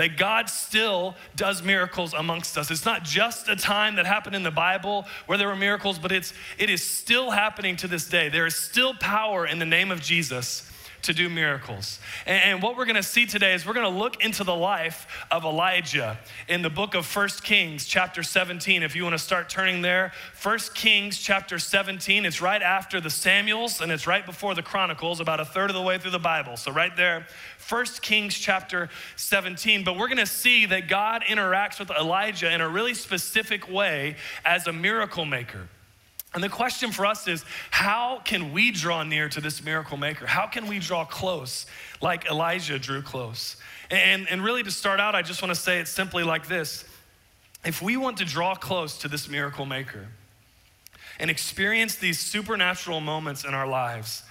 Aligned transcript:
that 0.01 0.16
God 0.16 0.48
still 0.48 1.15
does 1.37 1.62
miracles 1.62 2.14
amongst 2.14 2.56
us. 2.56 2.70
It's 2.70 2.87
not 2.87 3.05
just 3.05 3.51
a 3.51 3.56
time 3.56 3.97
that 3.97 4.06
happened 4.06 4.34
in 4.34 4.42
the 4.42 4.51
Bible 4.51 5.05
where 5.27 5.37
there 5.37 5.47
were 5.47 5.55
miracles, 5.55 5.98
but 5.98 6.11
it's 6.11 6.33
it 6.56 6.70
is 6.70 6.83
still 6.83 7.30
happening 7.30 7.77
to 7.77 7.87
this 7.87 8.09
day. 8.09 8.30
There 8.30 8.47
is 8.47 8.56
still 8.56 8.95
power 8.95 9.47
in 9.47 9.58
the 9.58 9.67
name 9.67 9.91
of 9.91 10.00
Jesus 10.00 10.67
to 11.03 11.12
do 11.12 11.29
miracles. 11.29 11.98
And, 12.27 12.43
and 12.43 12.62
what 12.62 12.77
we're 12.77 12.84
gonna 12.84 13.03
see 13.03 13.27
today 13.27 13.55
is 13.55 13.67
we're 13.67 13.75
gonna 13.75 13.89
look 13.89 14.25
into 14.25 14.45
the 14.45 14.55
life 14.55 15.07
of 15.31 15.45
Elijah 15.45 16.19
in 16.48 16.62
the 16.62 16.70
book 16.70 16.95
of 16.95 17.07
First 17.07 17.42
Kings, 17.42 17.87
chapter 17.87 18.23
17. 18.23 18.83
If 18.83 18.95
you 18.95 19.05
wanna 19.05 19.19
start 19.19 19.48
turning 19.48 19.83
there, 19.83 20.12
First 20.34 20.75
Kings, 20.75 21.19
chapter 21.19 21.59
17, 21.59 22.25
it's 22.25 22.41
right 22.41 22.62
after 22.62 23.01
the 23.01 23.11
Samuels 23.11 23.81
and 23.81 23.91
it's 23.91 24.07
right 24.07 24.25
before 24.25 24.55
the 24.55 24.62
Chronicles, 24.62 25.20
about 25.20 25.41
a 25.41 25.45
third 25.45 25.70
of 25.70 25.77
the 25.77 25.83
way 25.83 25.98
through 25.98 26.11
the 26.11 26.19
Bible. 26.19 26.57
So, 26.57 26.70
right 26.70 26.97
there, 26.97 27.27
First 27.59 28.03
Kings 28.03 28.35
chapter 28.35 28.89
17. 29.17 29.85
But 29.85 29.97
we're 29.97 30.09
gonna 30.09 30.27
see 30.27 30.67
that 30.67 30.89
God 30.89 31.23
interacts 31.23 31.79
with 31.79 31.91
Elijah 31.91 32.53
in 32.53 32.61
a 32.61 32.69
really 32.69 32.95
specific 32.95 33.70
way 33.70 34.17
as 34.45 34.67
a 34.67 34.73
miracle 34.73 35.25
maker. 35.25 35.69
And 36.33 36.42
the 36.45 36.48
question 36.48 36.92
for 36.92 37.06
us 37.06 37.27
is 37.27 37.45
how 37.70 38.20
can 38.25 38.53
we 38.53 38.70
draw 38.70 39.03
near 39.03 39.28
to 39.31 39.41
this 39.41 39.64
miracle 39.64 39.97
maker? 39.97 40.27
How 40.27 40.47
can 40.47 40.67
we 40.69 40.78
draw 40.78 41.05
close 41.05 41.67
like 42.00 42.27
Elijah 42.27 42.78
drew 42.78 43.03
close? 43.03 43.56
And, 43.91 44.28
and 44.28 44.45
really, 44.45 44.62
to 44.62 44.70
start 44.70 45.01
out, 45.01 45.17
I 45.17 45.23
just 45.23 45.42
want 45.42 45.53
to 45.53 45.61
say 45.61 45.81
it 45.81 45.89
simply 45.89 46.23
like 46.23 46.47
this 46.47 46.84
if 47.64 47.83
we 47.83 47.97
want 47.97 48.19
to 48.19 48.25
draw 48.25 48.55
close 48.55 48.98
to 48.98 49.08
this 49.08 49.28
miracle 49.28 49.67
maker 49.67 50.06
and 51.19 51.31
experience 51.31 51.97
these 51.97 52.19
supernatural 52.19 53.01
moments 53.01 53.45
in 53.45 53.53
our 53.53 53.67
lives, 53.67 54.23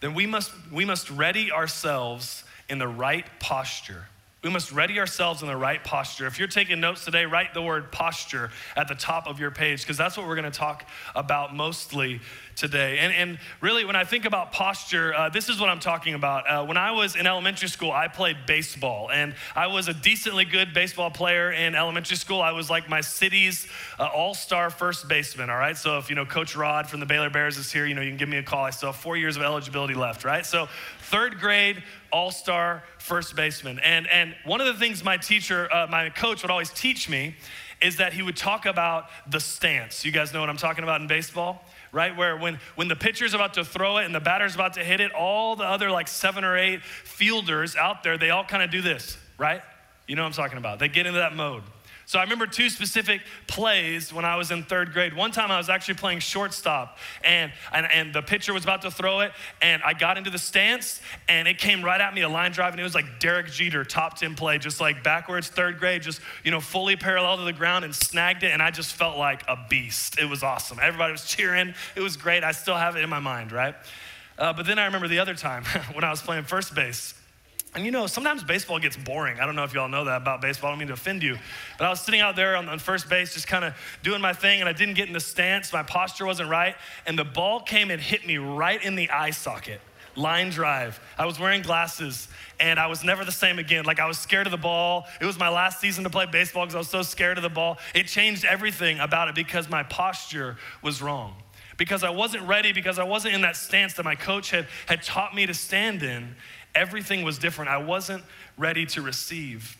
then 0.00 0.14
we 0.14 0.26
must, 0.26 0.52
we 0.72 0.84
must 0.84 1.10
ready 1.10 1.52
ourselves 1.52 2.44
in 2.68 2.78
the 2.78 2.88
right 2.88 3.26
posture. 3.40 4.06
We 4.42 4.50
must 4.50 4.70
ready 4.70 5.00
ourselves 5.00 5.42
in 5.42 5.48
the 5.48 5.56
right 5.56 5.82
posture. 5.82 6.26
If 6.28 6.38
you're 6.38 6.46
taking 6.46 6.78
notes 6.78 7.04
today, 7.04 7.26
write 7.26 7.54
the 7.54 7.62
word 7.62 7.90
posture 7.90 8.50
at 8.76 8.86
the 8.86 8.94
top 8.94 9.26
of 9.26 9.40
your 9.40 9.50
page 9.50 9.82
because 9.82 9.96
that's 9.96 10.16
what 10.16 10.28
we're 10.28 10.36
going 10.36 10.50
to 10.50 10.56
talk 10.56 10.88
about 11.16 11.56
mostly 11.56 12.20
today. 12.58 12.98
And, 12.98 13.12
and 13.12 13.38
really, 13.60 13.84
when 13.84 13.96
I 13.96 14.04
think 14.04 14.24
about 14.24 14.52
posture, 14.52 15.14
uh, 15.14 15.28
this 15.28 15.48
is 15.48 15.60
what 15.60 15.70
I'm 15.70 15.80
talking 15.80 16.14
about. 16.14 16.48
Uh, 16.48 16.66
when 16.66 16.76
I 16.76 16.90
was 16.90 17.16
in 17.16 17.26
elementary 17.26 17.68
school, 17.68 17.92
I 17.92 18.08
played 18.08 18.36
baseball, 18.46 19.10
and 19.10 19.34
I 19.54 19.68
was 19.68 19.88
a 19.88 19.94
decently 19.94 20.44
good 20.44 20.74
baseball 20.74 21.10
player 21.10 21.52
in 21.52 21.74
elementary 21.74 22.16
school. 22.16 22.42
I 22.42 22.52
was 22.52 22.68
like 22.68 22.88
my 22.88 23.00
city's 23.00 23.66
uh, 23.98 24.06
all 24.06 24.34
star 24.34 24.70
first 24.70 25.08
baseman, 25.08 25.50
all 25.50 25.58
right? 25.58 25.76
So 25.76 25.98
if 25.98 26.10
you 26.10 26.16
know 26.16 26.26
Coach 26.26 26.56
Rod 26.56 26.88
from 26.88 27.00
the 27.00 27.06
Baylor 27.06 27.30
Bears 27.30 27.56
is 27.56 27.72
here, 27.72 27.86
you 27.86 27.94
know, 27.94 28.02
you 28.02 28.10
can 28.10 28.18
give 28.18 28.28
me 28.28 28.38
a 28.38 28.42
call. 28.42 28.64
I 28.64 28.70
still 28.70 28.92
have 28.92 29.00
four 29.00 29.16
years 29.16 29.36
of 29.36 29.42
eligibility 29.42 29.94
left, 29.94 30.24
right? 30.24 30.44
So 30.44 30.68
third 31.00 31.38
grade 31.38 31.82
all 32.12 32.30
star 32.30 32.82
first 32.98 33.36
baseman. 33.36 33.78
And, 33.80 34.06
and 34.08 34.34
one 34.44 34.60
of 34.60 34.66
the 34.66 34.74
things 34.74 35.04
my 35.04 35.16
teacher, 35.16 35.72
uh, 35.72 35.86
my 35.88 36.10
coach 36.10 36.42
would 36.42 36.50
always 36.50 36.70
teach 36.70 37.08
me 37.08 37.34
is 37.80 37.96
that 37.96 38.12
he 38.12 38.22
would 38.22 38.36
talk 38.36 38.66
about 38.66 39.06
the 39.30 39.38
stance. 39.38 40.04
You 40.04 40.12
guys 40.12 40.32
know 40.32 40.40
what 40.40 40.48
I'm 40.48 40.56
talking 40.56 40.84
about 40.84 41.00
in 41.00 41.06
baseball? 41.06 41.64
Right? 41.92 42.16
Where 42.16 42.36
when, 42.36 42.58
when 42.74 42.88
the 42.88 42.96
pitcher's 42.96 43.34
about 43.34 43.54
to 43.54 43.64
throw 43.64 43.98
it 43.98 44.04
and 44.04 44.14
the 44.14 44.20
batter's 44.20 44.54
about 44.54 44.74
to 44.74 44.84
hit 44.84 45.00
it, 45.00 45.12
all 45.12 45.56
the 45.56 45.64
other 45.64 45.90
like 45.90 46.08
seven 46.08 46.44
or 46.44 46.56
eight 46.56 46.82
fielders 46.82 47.76
out 47.76 48.02
there, 48.02 48.18
they 48.18 48.30
all 48.30 48.44
kind 48.44 48.62
of 48.62 48.70
do 48.70 48.82
this, 48.82 49.16
right? 49.38 49.62
You 50.06 50.16
know 50.16 50.22
what 50.22 50.28
I'm 50.28 50.32
talking 50.32 50.58
about. 50.58 50.78
They 50.78 50.88
get 50.88 51.06
into 51.06 51.20
that 51.20 51.34
mode. 51.34 51.62
So 52.08 52.18
I 52.18 52.22
remember 52.22 52.46
two 52.46 52.70
specific 52.70 53.20
plays 53.46 54.14
when 54.14 54.24
I 54.24 54.36
was 54.36 54.50
in 54.50 54.62
third 54.62 54.94
grade. 54.94 55.12
One 55.12 55.30
time 55.30 55.50
I 55.50 55.58
was 55.58 55.68
actually 55.68 55.96
playing 55.96 56.20
shortstop 56.20 56.96
and, 57.22 57.52
and, 57.70 57.86
and 57.92 58.14
the 58.14 58.22
pitcher 58.22 58.54
was 58.54 58.64
about 58.64 58.80
to 58.80 58.90
throw 58.90 59.20
it 59.20 59.32
and 59.60 59.82
I 59.82 59.92
got 59.92 60.16
into 60.16 60.30
the 60.30 60.38
stance 60.38 61.02
and 61.28 61.46
it 61.46 61.58
came 61.58 61.84
right 61.84 62.00
at 62.00 62.14
me, 62.14 62.22
a 62.22 62.28
line 62.30 62.52
drive, 62.52 62.72
and 62.72 62.80
it 62.80 62.82
was 62.82 62.94
like 62.94 63.20
Derek 63.20 63.48
Jeter, 63.48 63.84
top 63.84 64.16
10 64.16 64.36
play, 64.36 64.56
just 64.56 64.80
like 64.80 65.04
backwards, 65.04 65.48
third 65.48 65.78
grade, 65.78 66.00
just, 66.00 66.22
you 66.44 66.50
know, 66.50 66.60
fully 66.60 66.96
parallel 66.96 67.36
to 67.36 67.44
the 67.44 67.52
ground 67.52 67.84
and 67.84 67.94
snagged 67.94 68.42
it. 68.42 68.52
And 68.52 68.62
I 68.62 68.70
just 68.70 68.94
felt 68.94 69.18
like 69.18 69.42
a 69.46 69.58
beast. 69.68 70.18
It 70.18 70.30
was 70.30 70.42
awesome. 70.42 70.78
Everybody 70.80 71.12
was 71.12 71.26
cheering. 71.26 71.74
It 71.94 72.00
was 72.00 72.16
great. 72.16 72.42
I 72.42 72.52
still 72.52 72.76
have 72.76 72.96
it 72.96 73.04
in 73.04 73.10
my 73.10 73.20
mind, 73.20 73.52
right? 73.52 73.74
Uh, 74.38 74.54
but 74.54 74.64
then 74.64 74.78
I 74.78 74.86
remember 74.86 75.08
the 75.08 75.18
other 75.18 75.34
time 75.34 75.64
when 75.92 76.04
I 76.04 76.10
was 76.10 76.22
playing 76.22 76.44
first 76.44 76.74
base. 76.74 77.12
And 77.78 77.84
you 77.84 77.92
know, 77.92 78.08
sometimes 78.08 78.42
baseball 78.42 78.80
gets 78.80 78.96
boring. 78.96 79.38
I 79.38 79.46
don't 79.46 79.54
know 79.54 79.62
if 79.62 79.72
y'all 79.72 79.88
know 79.88 80.04
that 80.06 80.16
about 80.16 80.40
baseball. 80.40 80.70
I 80.70 80.72
don't 80.72 80.80
mean 80.80 80.88
to 80.88 80.94
offend 80.94 81.22
you. 81.22 81.38
But 81.78 81.84
I 81.84 81.90
was 81.90 82.00
sitting 82.00 82.20
out 82.20 82.34
there 82.34 82.56
on, 82.56 82.68
on 82.68 82.80
first 82.80 83.08
base, 83.08 83.34
just 83.34 83.46
kind 83.46 83.64
of 83.64 83.72
doing 84.02 84.20
my 84.20 84.32
thing, 84.32 84.58
and 84.58 84.68
I 84.68 84.72
didn't 84.72 84.94
get 84.94 85.06
in 85.06 85.12
the 85.12 85.20
stance. 85.20 85.72
My 85.72 85.84
posture 85.84 86.26
wasn't 86.26 86.50
right. 86.50 86.74
And 87.06 87.16
the 87.16 87.22
ball 87.22 87.60
came 87.60 87.92
and 87.92 88.02
hit 88.02 88.26
me 88.26 88.36
right 88.36 88.82
in 88.82 88.96
the 88.96 89.08
eye 89.10 89.30
socket. 89.30 89.80
Line 90.16 90.50
drive. 90.50 90.98
I 91.16 91.24
was 91.24 91.38
wearing 91.38 91.62
glasses 91.62 92.26
and 92.58 92.80
I 92.80 92.88
was 92.88 93.04
never 93.04 93.24
the 93.24 93.30
same 93.30 93.60
again. 93.60 93.84
Like 93.84 94.00
I 94.00 94.08
was 94.08 94.18
scared 94.18 94.48
of 94.48 94.50
the 94.50 94.56
ball. 94.56 95.06
It 95.20 95.24
was 95.26 95.38
my 95.38 95.48
last 95.48 95.80
season 95.80 96.02
to 96.02 96.10
play 96.10 96.26
baseball 96.26 96.64
because 96.64 96.74
I 96.74 96.78
was 96.78 96.90
so 96.90 97.02
scared 97.02 97.38
of 97.38 97.42
the 97.42 97.48
ball. 97.48 97.78
It 97.94 98.08
changed 98.08 98.44
everything 98.44 98.98
about 98.98 99.28
it 99.28 99.36
because 99.36 99.70
my 99.70 99.84
posture 99.84 100.56
was 100.82 101.00
wrong 101.00 101.36
because 101.78 102.02
I 102.02 102.10
wasn't 102.10 102.46
ready, 102.46 102.72
because 102.72 102.98
I 102.98 103.04
wasn't 103.04 103.34
in 103.34 103.42
that 103.42 103.56
stance 103.56 103.94
that 103.94 104.02
my 104.02 104.16
coach 104.16 104.50
had, 104.50 104.66
had 104.86 105.02
taught 105.02 105.34
me 105.34 105.46
to 105.46 105.54
stand 105.54 106.02
in 106.02 106.34
everything 106.74 107.22
was 107.22 107.38
different. 107.38 107.70
I 107.70 107.78
wasn't 107.78 108.24
ready 108.56 108.86
to 108.86 109.02
receive. 109.02 109.76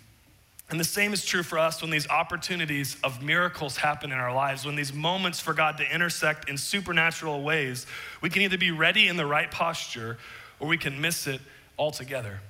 And 0.71 0.79
the 0.79 0.85
same 0.85 1.15
is 1.15 1.25
true 1.25 1.43
for 1.43 1.59
us 1.59 1.81
when 1.81 1.91
these 1.91 2.09
opportunities 2.09 2.97
of 3.03 3.23
miracles 3.23 3.79
happen 3.79 4.13
in 4.13 4.19
our 4.19 4.35
lives, 4.35 4.67
when 4.67 4.77
these 4.77 4.93
moments 4.93 5.41
for 5.41 5.55
God 5.55 5.79
to 5.79 5.95
intersect 5.95 6.49
in 6.49 6.59
supernatural 6.59 7.43
ways, 7.43 7.87
we 8.21 8.29
can 8.29 8.43
either 8.43 8.59
be 8.59 8.71
ready 8.71 9.09
in 9.09 9.17
the 9.17 9.25
right 9.25 9.51
posture 9.51 10.19
or 10.61 10.69
we 10.69 10.77
can 10.77 11.01
miss 11.01 11.27
it 11.27 11.41
altogether. 11.79 12.41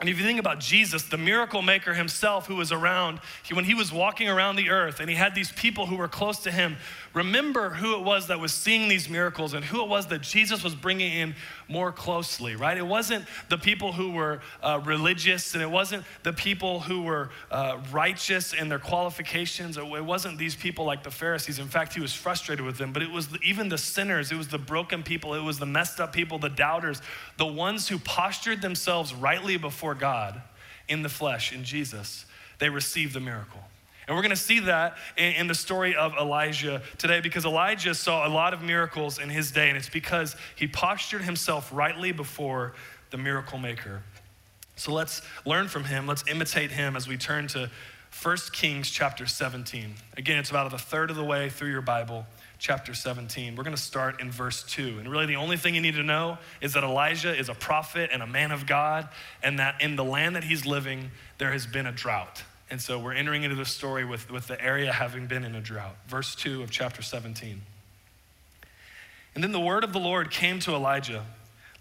And 0.00 0.08
if 0.08 0.18
you 0.18 0.24
think 0.24 0.40
about 0.40 0.60
Jesus, 0.60 1.02
the 1.02 1.18
miracle 1.18 1.60
maker 1.60 1.92
himself, 1.92 2.46
who 2.46 2.56
was 2.56 2.72
around, 2.72 3.20
when 3.52 3.66
he 3.66 3.74
was 3.74 3.92
walking 3.92 4.30
around 4.30 4.56
the 4.56 4.70
earth 4.70 4.98
and 4.98 5.10
he 5.10 5.16
had 5.16 5.34
these 5.34 5.52
people 5.52 5.86
who 5.86 5.96
were 5.96 6.08
close 6.08 6.40
to 6.40 6.50
him, 6.50 6.76
remember 7.12 7.70
who 7.70 7.96
it 7.96 8.02
was 8.02 8.28
that 8.28 8.38
was 8.38 8.52
seeing 8.52 8.88
these 8.88 9.08
miracles 9.08 9.54
and 9.54 9.64
who 9.64 9.82
it 9.82 9.88
was 9.88 10.06
that 10.08 10.20
Jesus 10.20 10.62
was 10.62 10.74
bringing 10.74 11.12
in 11.12 11.34
more 11.68 11.90
closely, 11.90 12.54
right? 12.56 12.76
It 12.76 12.86
wasn't 12.86 13.24
the 13.48 13.58
people 13.58 13.92
who 13.92 14.12
were 14.12 14.40
uh, 14.62 14.80
religious 14.84 15.54
and 15.54 15.62
it 15.62 15.70
wasn't 15.70 16.04
the 16.22 16.32
people 16.32 16.80
who 16.80 17.02
were 17.02 17.30
uh, 17.50 17.78
righteous 17.90 18.52
in 18.52 18.68
their 18.68 18.78
qualifications. 18.78 19.76
It 19.76 20.04
wasn't 20.04 20.38
these 20.38 20.54
people 20.54 20.84
like 20.84 21.02
the 21.02 21.10
Pharisees. 21.10 21.58
In 21.58 21.68
fact, 21.68 21.94
he 21.94 22.00
was 22.00 22.14
frustrated 22.14 22.64
with 22.64 22.78
them, 22.78 22.92
but 22.92 23.02
it 23.02 23.10
was 23.10 23.28
even 23.44 23.68
the 23.68 23.78
sinners, 23.78 24.30
it 24.30 24.36
was 24.36 24.48
the 24.48 24.58
broken 24.58 25.02
people, 25.02 25.34
it 25.34 25.42
was 25.42 25.58
the 25.58 25.66
messed 25.66 26.00
up 26.00 26.12
people, 26.12 26.38
the 26.38 26.48
doubters, 26.48 27.02
the 27.38 27.46
ones 27.46 27.88
who 27.88 27.98
postured 27.98 28.62
themselves 28.62 29.12
rightly 29.14 29.56
before 29.56 29.94
God 29.94 30.40
in 30.88 31.02
the 31.02 31.08
flesh, 31.08 31.52
in 31.52 31.64
Jesus. 31.64 32.24
They 32.58 32.68
received 32.68 33.14
the 33.14 33.20
miracle. 33.20 33.60
And 34.10 34.16
we're 34.16 34.22
going 34.22 34.30
to 34.30 34.36
see 34.36 34.58
that 34.58 34.96
in, 35.16 35.34
in, 35.34 35.46
the 35.46 35.54
story 35.54 35.94
of 35.94 36.14
Elijah 36.20 36.82
today 36.98 37.20
because 37.20 37.44
Elijah 37.44 37.94
saw 37.94 38.26
a 38.26 38.28
lot 38.28 38.52
of 38.52 38.60
miracles 38.60 39.20
in 39.20 39.28
his 39.28 39.52
day, 39.52 39.68
and 39.68 39.78
it's 39.78 39.88
because 39.88 40.34
he 40.56 40.66
postured 40.66 41.22
himself 41.22 41.70
rightly 41.72 42.10
before 42.10 42.74
the 43.10 43.16
miracle 43.16 43.56
maker. 43.56 44.02
So 44.74 44.92
let's 44.92 45.22
learn 45.46 45.68
from 45.68 45.84
him, 45.84 46.08
let's 46.08 46.24
imitate 46.26 46.72
him 46.72 46.96
as 46.96 47.06
we 47.06 47.16
turn 47.16 47.46
to 47.48 47.70
1 48.20 48.36
Kings 48.52 48.90
chapter 48.90 49.26
17. 49.26 49.94
Again, 50.16 50.38
it's 50.38 50.50
about 50.50 50.74
a 50.74 50.78
third 50.78 51.10
of 51.10 51.16
the 51.16 51.22
way 51.22 51.48
through 51.48 51.70
your 51.70 51.80
Bible, 51.80 52.26
chapter 52.58 52.94
17. 52.94 53.54
We're 53.54 53.62
going 53.62 53.76
to 53.76 53.80
start 53.80 54.20
in 54.20 54.32
verse 54.32 54.64
2. 54.64 54.98
And 54.98 55.08
really, 55.08 55.26
the 55.26 55.36
only 55.36 55.56
thing 55.56 55.76
you 55.76 55.80
need 55.80 55.94
to 55.94 56.02
know 56.02 56.36
is 56.60 56.72
that 56.72 56.82
Elijah 56.82 57.32
is 57.32 57.48
a 57.48 57.54
prophet 57.54 58.10
and 58.12 58.24
a 58.24 58.26
man 58.26 58.50
of 58.50 58.66
God, 58.66 59.08
and 59.40 59.60
that 59.60 59.80
in 59.80 59.94
the 59.94 60.04
land 60.04 60.34
that 60.34 60.42
he's 60.42 60.66
living, 60.66 61.12
there 61.38 61.52
has 61.52 61.64
been 61.64 61.86
a 61.86 61.92
drought. 61.92 62.42
And 62.70 62.80
so 62.80 62.98
we're 62.98 63.14
entering 63.14 63.42
into 63.42 63.56
the 63.56 63.64
story 63.64 64.04
with, 64.04 64.30
with 64.30 64.46
the 64.46 64.62
area 64.62 64.92
having 64.92 65.26
been 65.26 65.44
in 65.44 65.54
a 65.54 65.60
drought. 65.60 65.96
Verse 66.06 66.34
2 66.36 66.62
of 66.62 66.70
chapter 66.70 67.02
17. 67.02 67.60
And 69.34 69.44
then 69.44 69.52
the 69.52 69.60
word 69.60 69.84
of 69.84 69.92
the 69.92 69.98
Lord 69.98 70.30
came 70.30 70.58
to 70.60 70.74
Elijah 70.74 71.24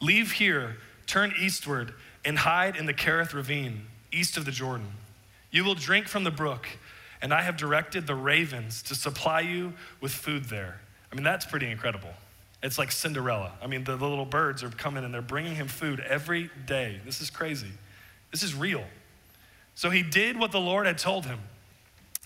Leave 0.01 0.31
here, 0.33 0.77
turn 1.07 1.33
eastward, 1.37 1.93
and 2.23 2.39
hide 2.39 2.77
in 2.77 2.85
the 2.85 2.93
Kerith 2.93 3.33
ravine, 3.33 3.81
east 4.11 4.37
of 4.37 4.45
the 4.45 4.51
Jordan. 4.51 4.87
You 5.51 5.65
will 5.65 5.75
drink 5.75 6.07
from 6.07 6.23
the 6.23 6.31
brook, 6.31 6.67
and 7.21 7.33
I 7.33 7.41
have 7.41 7.57
directed 7.57 8.07
the 8.07 8.15
ravens 8.15 8.81
to 8.83 8.95
supply 8.95 9.41
you 9.41 9.73
with 9.99 10.13
food 10.13 10.45
there. 10.45 10.79
I 11.11 11.15
mean, 11.15 11.23
that's 11.23 11.45
pretty 11.45 11.69
incredible. 11.69 12.11
It's 12.61 12.77
like 12.77 12.91
Cinderella. 12.91 13.53
I 13.61 13.67
mean, 13.67 13.83
the 13.83 13.95
little 13.95 14.25
birds 14.25 14.63
are 14.63 14.69
coming 14.69 15.03
and 15.03 15.13
they're 15.13 15.21
bringing 15.21 15.55
him 15.55 15.67
food 15.67 15.99
every 16.01 16.49
day. 16.65 16.99
This 17.05 17.21
is 17.21 17.29
crazy. 17.29 17.71
This 18.31 18.43
is 18.43 18.53
real. 18.53 18.83
So 19.79 19.89
he 19.89 20.03
did 20.03 20.37
what 20.37 20.51
the 20.51 20.59
Lord 20.59 20.87
had 20.87 20.97
told 20.97 21.25
him. 21.25 21.39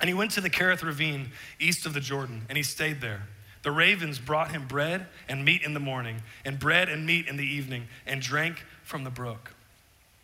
And 0.02 0.08
he 0.08 0.16
went 0.16 0.32
to 0.32 0.42
the 0.42 0.50
Kerith 0.50 0.82
ravine 0.82 1.30
east 1.60 1.86
of 1.86 1.94
the 1.94 2.00
Jordan, 2.00 2.48
and 2.50 2.58
he 2.58 2.64
stayed 2.64 3.00
there. 3.00 3.28
The 3.62 3.70
ravens 3.70 4.18
brought 4.18 4.50
him 4.50 4.66
bread 4.66 5.06
and 5.30 5.46
meat 5.46 5.62
in 5.62 5.76
the 5.76 5.80
morning, 5.80 6.24
and 6.46 6.58
bread 6.58 6.90
and 6.90 7.06
meat 7.06 7.28
in 7.28 7.38
the 7.38 7.46
evening, 7.46 7.90
and 8.08 8.24
drank 8.24 8.66
from 8.82 9.04
the 9.04 9.12
brook. 9.12 9.54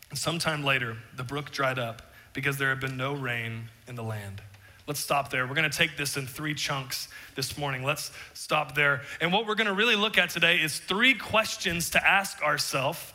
And 0.09 0.17
sometime 0.17 0.63
later, 0.63 0.97
the 1.15 1.23
brook 1.23 1.51
dried 1.51 1.77
up 1.77 2.01
because 2.33 2.57
there 2.57 2.69
had 2.69 2.79
been 2.79 2.97
no 2.97 3.13
rain 3.13 3.69
in 3.87 3.93
the 3.93 4.01
land. 4.01 4.41
Let's 4.87 4.99
stop 4.99 5.29
there. 5.29 5.45
We're 5.45 5.53
going 5.53 5.69
to 5.69 5.77
take 5.77 5.97
this 5.97 6.17
in 6.17 6.25
three 6.25 6.55
chunks 6.55 7.09
this 7.35 7.59
morning. 7.59 7.83
Let's 7.83 8.11
stop 8.33 8.73
there. 8.73 9.03
And 9.21 9.31
what 9.31 9.45
we're 9.45 9.53
going 9.53 9.67
to 9.67 9.73
really 9.73 9.95
look 9.95 10.17
at 10.17 10.31
today 10.31 10.55
is 10.55 10.79
three 10.79 11.13
questions 11.13 11.91
to 11.91 12.03
ask 12.03 12.41
ourselves 12.41 13.13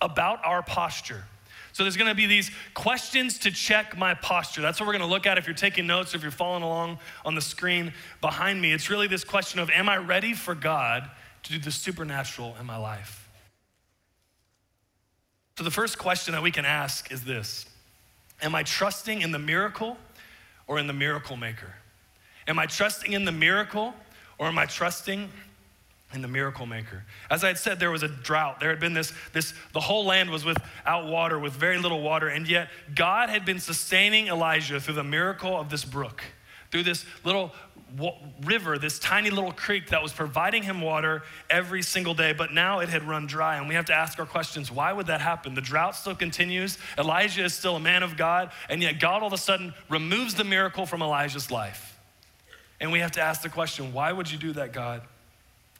about 0.00 0.44
our 0.44 0.62
posture. 0.62 1.24
So 1.72 1.84
there's 1.84 1.96
gonna 1.96 2.14
be 2.14 2.26
these 2.26 2.50
questions 2.74 3.38
to 3.40 3.50
check 3.50 3.96
my 3.96 4.14
posture. 4.14 4.60
That's 4.60 4.78
what 4.78 4.86
we're 4.86 4.92
gonna 4.92 5.06
look 5.06 5.26
at 5.26 5.38
if 5.38 5.46
you're 5.46 5.54
taking 5.54 5.86
notes 5.86 6.14
or 6.14 6.18
if 6.18 6.22
you're 6.22 6.30
following 6.30 6.62
along 6.62 6.98
on 7.24 7.34
the 7.34 7.40
screen 7.40 7.92
behind 8.20 8.60
me. 8.60 8.72
It's 8.72 8.90
really 8.90 9.06
this 9.06 9.24
question 9.24 9.58
of 9.60 9.70
Am 9.70 9.88
I 9.88 9.96
ready 9.96 10.34
for 10.34 10.54
God 10.54 11.10
to 11.44 11.52
do 11.52 11.58
the 11.58 11.70
supernatural 11.70 12.56
in 12.60 12.66
my 12.66 12.76
life? 12.76 13.28
So 15.58 15.64
the 15.64 15.70
first 15.70 15.98
question 15.98 16.32
that 16.32 16.42
we 16.42 16.50
can 16.50 16.64
ask 16.64 17.10
is 17.10 17.24
this 17.24 17.66
Am 18.42 18.54
I 18.54 18.62
trusting 18.62 19.22
in 19.22 19.32
the 19.32 19.38
miracle 19.38 19.96
or 20.66 20.78
in 20.78 20.86
the 20.86 20.92
miracle 20.92 21.36
maker? 21.36 21.74
Am 22.48 22.58
I 22.58 22.66
trusting 22.66 23.12
in 23.12 23.24
the 23.24 23.32
miracle 23.32 23.94
or 24.38 24.46
am 24.46 24.58
I 24.58 24.66
trusting 24.66 25.30
and 26.12 26.22
the 26.22 26.28
miracle 26.28 26.66
maker. 26.66 27.04
As 27.30 27.44
I 27.44 27.48
had 27.48 27.58
said, 27.58 27.80
there 27.80 27.90
was 27.90 28.02
a 28.02 28.08
drought. 28.08 28.60
There 28.60 28.70
had 28.70 28.80
been 28.80 28.94
this, 28.94 29.12
this, 29.32 29.54
the 29.72 29.80
whole 29.80 30.04
land 30.04 30.30
was 30.30 30.44
without 30.44 31.06
water, 31.06 31.38
with 31.38 31.52
very 31.52 31.78
little 31.78 32.02
water, 32.02 32.28
and 32.28 32.48
yet 32.48 32.68
God 32.94 33.28
had 33.28 33.44
been 33.44 33.58
sustaining 33.58 34.28
Elijah 34.28 34.80
through 34.80 34.94
the 34.94 35.04
miracle 35.04 35.58
of 35.58 35.70
this 35.70 35.84
brook, 35.84 36.22
through 36.70 36.82
this 36.84 37.04
little 37.24 37.52
river, 38.42 38.78
this 38.78 38.98
tiny 38.98 39.30
little 39.30 39.52
creek 39.52 39.88
that 39.88 40.02
was 40.02 40.12
providing 40.12 40.62
him 40.62 40.80
water 40.80 41.22
every 41.50 41.82
single 41.82 42.14
day, 42.14 42.32
but 42.32 42.52
now 42.52 42.78
it 42.80 42.88
had 42.88 43.02
run 43.02 43.26
dry. 43.26 43.56
And 43.56 43.68
we 43.68 43.74
have 43.74 43.84
to 43.86 43.94
ask 43.94 44.18
our 44.18 44.26
questions 44.26 44.70
why 44.70 44.92
would 44.92 45.06
that 45.06 45.20
happen? 45.20 45.54
The 45.54 45.60
drought 45.60 45.96
still 45.96 46.14
continues. 46.14 46.78
Elijah 46.96 47.44
is 47.44 47.54
still 47.54 47.76
a 47.76 47.80
man 47.80 48.02
of 48.02 48.16
God, 48.16 48.50
and 48.68 48.82
yet 48.82 48.98
God 48.98 49.22
all 49.22 49.28
of 49.28 49.32
a 49.32 49.38
sudden 49.38 49.74
removes 49.88 50.34
the 50.34 50.44
miracle 50.44 50.86
from 50.86 51.02
Elijah's 51.02 51.50
life. 51.50 51.98
And 52.80 52.90
we 52.90 52.98
have 52.98 53.12
to 53.12 53.20
ask 53.20 53.42
the 53.42 53.48
question 53.48 53.92
why 53.92 54.12
would 54.12 54.30
you 54.30 54.38
do 54.38 54.52
that, 54.54 54.72
God? 54.72 55.02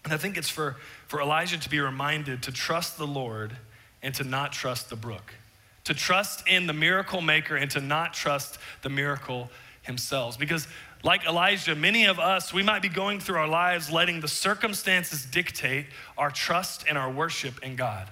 And 0.05 0.13
I 0.13 0.17
think 0.17 0.37
it's 0.37 0.49
for, 0.49 0.77
for 1.07 1.21
Elijah 1.21 1.59
to 1.59 1.69
be 1.69 1.81
reminded 1.81 2.43
to 2.45 2.53
trust 2.53 2.99
the 2.99 3.07
Lord 3.07 3.57
and 4.03 4.15
to 4.17 4.25
not 4.25 4.53
trust 4.53 4.91
the 4.91 4.97
brook, 4.97 5.35
to 5.85 5.95
trust 5.95 6.47
in 6.49 6.67
the 6.67 6.73
miracle 6.73 7.21
maker 7.21 7.57
and 7.57 7.71
to 7.71 7.81
not 7.81 8.13
trust 8.13 8.59
the 8.83 8.89
miracle 8.89 9.49
himself. 9.83 10.39
Because, 10.39 10.67
like 11.05 11.25
Elijah, 11.25 11.75
many 11.75 12.07
of 12.07 12.19
us, 12.19 12.53
we 12.53 12.63
might 12.63 12.83
be 12.83 12.89
going 12.89 13.21
through 13.21 13.37
our 13.37 13.49
lives 13.49 13.91
letting 13.91 14.21
the 14.21 14.29
circumstances 14.29 15.25
dictate 15.25 15.87
our 16.19 16.31
trust 16.31 16.85
and 16.89 16.99
our 16.99 17.11
worship 17.11 17.63
in 17.63 17.77
God. 17.77 18.09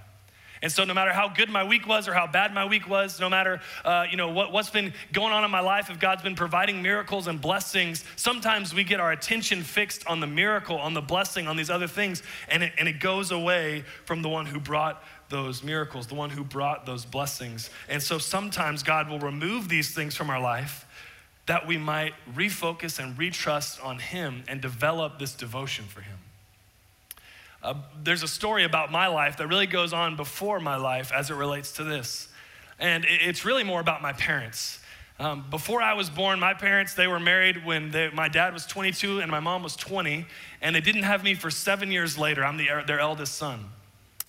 And 0.63 0.71
so, 0.71 0.85
no 0.85 0.93
matter 0.93 1.13
how 1.13 1.29
good 1.29 1.49
my 1.49 1.65
week 1.65 1.87
was 1.87 2.07
or 2.07 2.13
how 2.13 2.27
bad 2.27 2.53
my 2.53 2.67
week 2.67 2.87
was, 2.87 3.19
no 3.19 3.31
matter 3.31 3.61
uh, 3.85 4.05
you 4.11 4.17
know 4.19 4.29
what, 4.29 4.53
what's 4.53 4.69
been 4.69 4.93
going 5.13 5.33
on 5.33 5.43
in 5.43 5.51
my 5.51 5.61
life, 5.61 5.89
if 5.89 5.99
God's 5.99 6.23
been 6.23 6.35
providing 6.35 6.83
miracles 6.83 7.29
and 7.29 7.41
blessings, 7.41 8.05
sometimes 8.17 8.75
we 8.75 8.85
get 8.85 9.01
our 9.01 9.11
attention 9.11 9.63
fixed 9.63 10.07
on 10.07 10.21
the 10.21 10.27
miracle, 10.27 10.77
on 10.77 10.93
the 10.93 11.01
blessing, 11.01 11.49
on 11.49 11.57
these 11.57 11.71
other 11.71 11.87
things, 11.87 12.23
and 12.49 12.63
it, 12.63 12.73
and 12.79 12.89
it 12.89 13.01
goes 13.01 13.31
away 13.31 13.85
from 14.05 14.21
the 14.21 14.29
one 14.29 14.45
who 14.45 14.61
brought 14.61 15.03
those 15.31 15.63
miracles, 15.63 16.09
the 16.09 16.15
one 16.15 16.29
who 16.29 16.45
brought 16.45 16.85
those 16.85 17.07
blessings. 17.07 17.71
And 17.89 18.03
so, 18.03 18.19
sometimes 18.19 18.83
God 18.83 19.09
will 19.09 19.21
remove 19.21 19.69
these 19.71 19.95
things 19.95 20.15
from 20.15 20.29
our 20.29 20.41
life 20.41 20.87
that 21.47 21.67
we 21.67 21.79
might 21.79 22.13
refocus 22.35 23.03
and 23.03 23.17
retrust 23.17 23.83
on 23.85 23.99
Him 23.99 24.45
and 24.47 24.61
develop 24.61 25.19
this 25.19 25.33
devotion 25.33 25.87
for 25.87 26.03
Him. 26.03 26.19
Uh, 27.63 27.75
there's 28.03 28.23
a 28.23 28.29
story 28.29 28.65
about 28.65 28.91
my 28.91 29.07
life 29.07 29.37
that 29.37 29.47
really 29.47 29.67
goes 29.67 29.93
on 29.93 30.17
before 30.17 30.61
my 30.61 30.77
life 30.77 31.13
as 31.13 31.31
it 31.31 31.35
relates 31.35 31.73
to 31.73 31.85
this. 31.85 32.29
And 32.79 33.05
it's 33.09 33.45
really 33.45 33.65
more 33.65 33.81
about 33.81 34.01
my 34.01 34.13
parents. 34.15 34.79
Um, 35.19 35.45
before 35.51 35.83
I 35.83 35.93
was 35.93 36.09
born, 36.09 36.41
my 36.41 36.55
parents, 36.55 36.95
they 36.95 37.07
were 37.07 37.21
married 37.21 37.67
when 37.67 37.91
they, 37.91 38.09
my 38.09 38.29
dad 38.29 38.55
was 38.55 38.65
22 38.65 39.21
and 39.21 39.31
my 39.31 39.41
mom 39.41 39.63
was 39.63 39.77
20, 39.77 40.25
and 40.63 40.75
they 40.75 40.81
didn't 40.81 41.03
have 41.03 41.23
me 41.23 41.35
for 41.35 41.51
seven 41.51 41.93
years 41.93 42.17
later. 42.17 42.43
I'm 42.43 42.57
the, 42.57 42.69
their 42.87 43.01
eldest 43.01 43.35
son. 43.35 43.67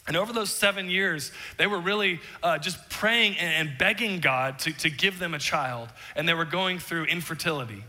And 0.06 0.18
over 0.18 0.34
those 0.34 0.50
seven 0.50 0.90
years, 0.90 1.32
they 1.56 1.68
were 1.68 1.80
really 1.80 2.20
uh, 2.44 2.58
just 2.58 2.90
praying 2.90 3.38
and 3.38 3.78
begging 3.78 4.20
God 4.20 4.60
to, 4.60 4.74
to 4.80 4.90
give 4.90 5.20
them 5.20 5.34
a 5.34 5.40
child, 5.40 5.88
and 6.18 6.28
they 6.28 6.34
were 6.34 6.44
going 6.44 6.80
through 6.80 7.06
infertility. 7.06 7.86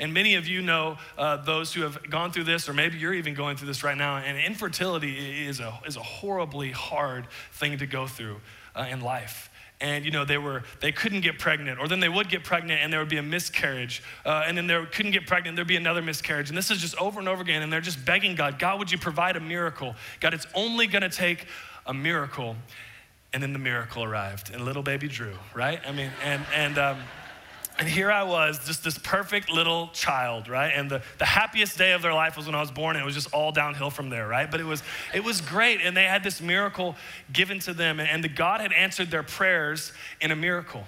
And 0.00 0.12
many 0.12 0.34
of 0.34 0.46
you 0.46 0.62
know 0.62 0.98
uh, 1.16 1.36
those 1.38 1.72
who 1.72 1.82
have 1.82 2.10
gone 2.10 2.32
through 2.32 2.44
this, 2.44 2.68
or 2.68 2.72
maybe 2.72 2.98
you're 2.98 3.14
even 3.14 3.34
going 3.34 3.56
through 3.56 3.68
this 3.68 3.84
right 3.84 3.96
now. 3.96 4.16
And 4.16 4.38
infertility 4.38 5.46
is 5.46 5.60
a, 5.60 5.78
is 5.86 5.96
a 5.96 6.02
horribly 6.02 6.70
hard 6.72 7.26
thing 7.52 7.78
to 7.78 7.86
go 7.86 8.06
through 8.06 8.40
uh, 8.74 8.86
in 8.90 9.00
life. 9.00 9.50
And 9.80 10.04
you 10.04 10.12
know 10.12 10.24
they 10.24 10.38
were 10.38 10.62
they 10.80 10.92
couldn't 10.92 11.22
get 11.22 11.38
pregnant, 11.38 11.80
or 11.80 11.88
then 11.88 12.00
they 12.00 12.08
would 12.08 12.28
get 12.28 12.44
pregnant 12.44 12.80
and 12.80 12.92
there 12.92 13.00
would 13.00 13.08
be 13.08 13.16
a 13.16 13.22
miscarriage, 13.22 14.02
uh, 14.24 14.44
and 14.46 14.56
then 14.56 14.66
they 14.66 14.82
couldn't 14.92 15.10
get 15.10 15.26
pregnant, 15.26 15.56
there'd 15.56 15.68
be 15.68 15.76
another 15.76 16.00
miscarriage, 16.00 16.48
and 16.48 16.56
this 16.56 16.70
is 16.70 16.78
just 16.78 16.96
over 16.96 17.18
and 17.18 17.28
over 17.28 17.42
again. 17.42 17.60
And 17.60 17.72
they're 17.72 17.80
just 17.80 18.02
begging 18.04 18.36
God, 18.36 18.58
God, 18.58 18.78
would 18.78 18.90
you 18.92 18.98
provide 18.98 19.36
a 19.36 19.40
miracle? 19.40 19.96
God, 20.20 20.32
it's 20.32 20.46
only 20.54 20.86
going 20.86 21.02
to 21.02 21.10
take 21.10 21.46
a 21.86 21.92
miracle. 21.92 22.56
And 23.32 23.42
then 23.42 23.52
the 23.52 23.58
miracle 23.58 24.04
arrived, 24.04 24.54
and 24.54 24.64
little 24.64 24.84
baby 24.84 25.08
Drew, 25.08 25.34
right? 25.54 25.80
I 25.86 25.90
mean, 25.90 26.12
and 26.22 26.42
and. 26.54 26.78
Um, 26.78 26.98
and 27.78 27.88
here 27.88 28.10
I 28.10 28.22
was, 28.22 28.64
just 28.64 28.84
this 28.84 28.98
perfect 28.98 29.50
little 29.50 29.88
child, 29.88 30.48
right? 30.48 30.72
And 30.74 30.88
the, 30.88 31.02
the 31.18 31.24
happiest 31.24 31.76
day 31.76 31.92
of 31.92 32.02
their 32.02 32.14
life 32.14 32.36
was 32.36 32.46
when 32.46 32.54
I 32.54 32.60
was 32.60 32.70
born, 32.70 32.94
and 32.94 33.02
it 33.02 33.06
was 33.06 33.16
just 33.16 33.32
all 33.34 33.50
downhill 33.50 33.90
from 33.90 34.10
there, 34.10 34.28
right? 34.28 34.48
But 34.48 34.60
it 34.60 34.64
was, 34.64 34.82
it 35.12 35.24
was 35.24 35.40
great, 35.40 35.80
and 35.80 35.96
they 35.96 36.04
had 36.04 36.22
this 36.22 36.40
miracle 36.40 36.94
given 37.32 37.58
to 37.60 37.74
them, 37.74 37.98
and 37.98 38.22
the 38.22 38.28
God 38.28 38.60
had 38.60 38.72
answered 38.72 39.10
their 39.10 39.24
prayers 39.24 39.92
in 40.20 40.30
a 40.30 40.36
miracle. 40.36 40.84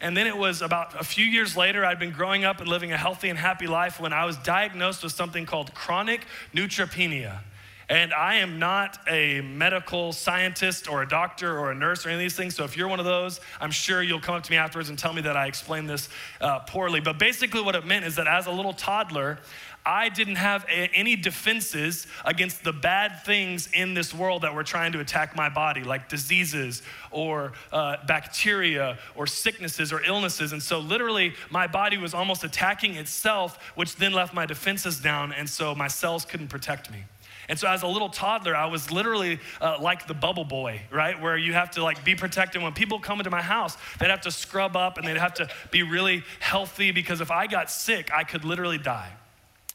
And 0.00 0.16
then 0.16 0.26
it 0.26 0.36
was 0.36 0.62
about 0.62 0.98
a 0.98 1.04
few 1.04 1.26
years 1.26 1.56
later, 1.56 1.84
I'd 1.84 1.98
been 1.98 2.12
growing 2.12 2.44
up 2.44 2.60
and 2.60 2.68
living 2.68 2.92
a 2.92 2.96
healthy 2.96 3.28
and 3.28 3.38
happy 3.38 3.66
life 3.66 4.00
when 4.00 4.12
I 4.12 4.24
was 4.24 4.36
diagnosed 4.38 5.02
with 5.02 5.12
something 5.12 5.44
called 5.44 5.74
chronic 5.74 6.24
neutropenia. 6.54 7.40
And 7.90 8.12
I 8.12 8.36
am 8.36 8.58
not 8.58 8.98
a 9.08 9.40
medical 9.40 10.12
scientist 10.12 10.90
or 10.90 11.02
a 11.02 11.08
doctor 11.08 11.58
or 11.58 11.70
a 11.70 11.74
nurse 11.74 12.04
or 12.04 12.10
any 12.10 12.16
of 12.16 12.20
these 12.20 12.36
things. 12.36 12.54
So 12.54 12.64
if 12.64 12.76
you're 12.76 12.88
one 12.88 12.98
of 12.98 13.06
those, 13.06 13.40
I'm 13.60 13.70
sure 13.70 14.02
you'll 14.02 14.20
come 14.20 14.34
up 14.34 14.42
to 14.42 14.50
me 14.50 14.58
afterwards 14.58 14.90
and 14.90 14.98
tell 14.98 15.14
me 15.14 15.22
that 15.22 15.38
I 15.38 15.46
explained 15.46 15.88
this 15.88 16.10
uh, 16.40 16.58
poorly. 16.60 17.00
But 17.00 17.18
basically, 17.18 17.62
what 17.62 17.74
it 17.74 17.86
meant 17.86 18.04
is 18.04 18.16
that 18.16 18.26
as 18.26 18.46
a 18.46 18.50
little 18.50 18.74
toddler, 18.74 19.38
I 19.86 20.10
didn't 20.10 20.34
have 20.34 20.64
a, 20.64 20.90
any 20.92 21.16
defenses 21.16 22.06
against 22.26 22.62
the 22.62 22.74
bad 22.74 23.24
things 23.24 23.70
in 23.72 23.94
this 23.94 24.12
world 24.12 24.42
that 24.42 24.54
were 24.54 24.64
trying 24.64 24.92
to 24.92 25.00
attack 25.00 25.34
my 25.34 25.48
body, 25.48 25.82
like 25.82 26.10
diseases 26.10 26.82
or 27.10 27.52
uh, 27.72 27.96
bacteria 28.06 28.98
or 29.14 29.26
sicknesses 29.26 29.90
or 29.90 30.04
illnesses. 30.04 30.52
And 30.52 30.62
so, 30.62 30.78
literally, 30.78 31.32
my 31.48 31.66
body 31.66 31.96
was 31.96 32.12
almost 32.12 32.44
attacking 32.44 32.96
itself, 32.96 33.58
which 33.76 33.96
then 33.96 34.12
left 34.12 34.34
my 34.34 34.44
defenses 34.44 35.00
down. 35.00 35.32
And 35.32 35.48
so, 35.48 35.74
my 35.74 35.88
cells 35.88 36.26
couldn't 36.26 36.48
protect 36.48 36.90
me. 36.90 37.04
And 37.48 37.58
so 37.58 37.66
as 37.66 37.82
a 37.82 37.86
little 37.86 38.10
toddler, 38.10 38.54
I 38.54 38.66
was 38.66 38.90
literally 38.90 39.40
uh, 39.60 39.78
like 39.80 40.06
the 40.06 40.14
bubble 40.14 40.44
boy, 40.44 40.82
right? 40.90 41.20
Where 41.20 41.36
you 41.36 41.54
have 41.54 41.70
to 41.72 41.82
like 41.82 42.04
be 42.04 42.14
protected. 42.14 42.62
When 42.62 42.74
people 42.74 43.00
come 43.00 43.20
into 43.20 43.30
my 43.30 43.42
house, 43.42 43.76
they'd 43.98 44.10
have 44.10 44.20
to 44.22 44.30
scrub 44.30 44.76
up 44.76 44.98
and 44.98 45.06
they'd 45.06 45.16
have 45.16 45.34
to 45.34 45.48
be 45.70 45.82
really 45.82 46.24
healthy 46.40 46.90
because 46.90 47.20
if 47.20 47.30
I 47.30 47.46
got 47.46 47.70
sick, 47.70 48.10
I 48.12 48.24
could 48.24 48.44
literally 48.44 48.78
die. 48.78 49.12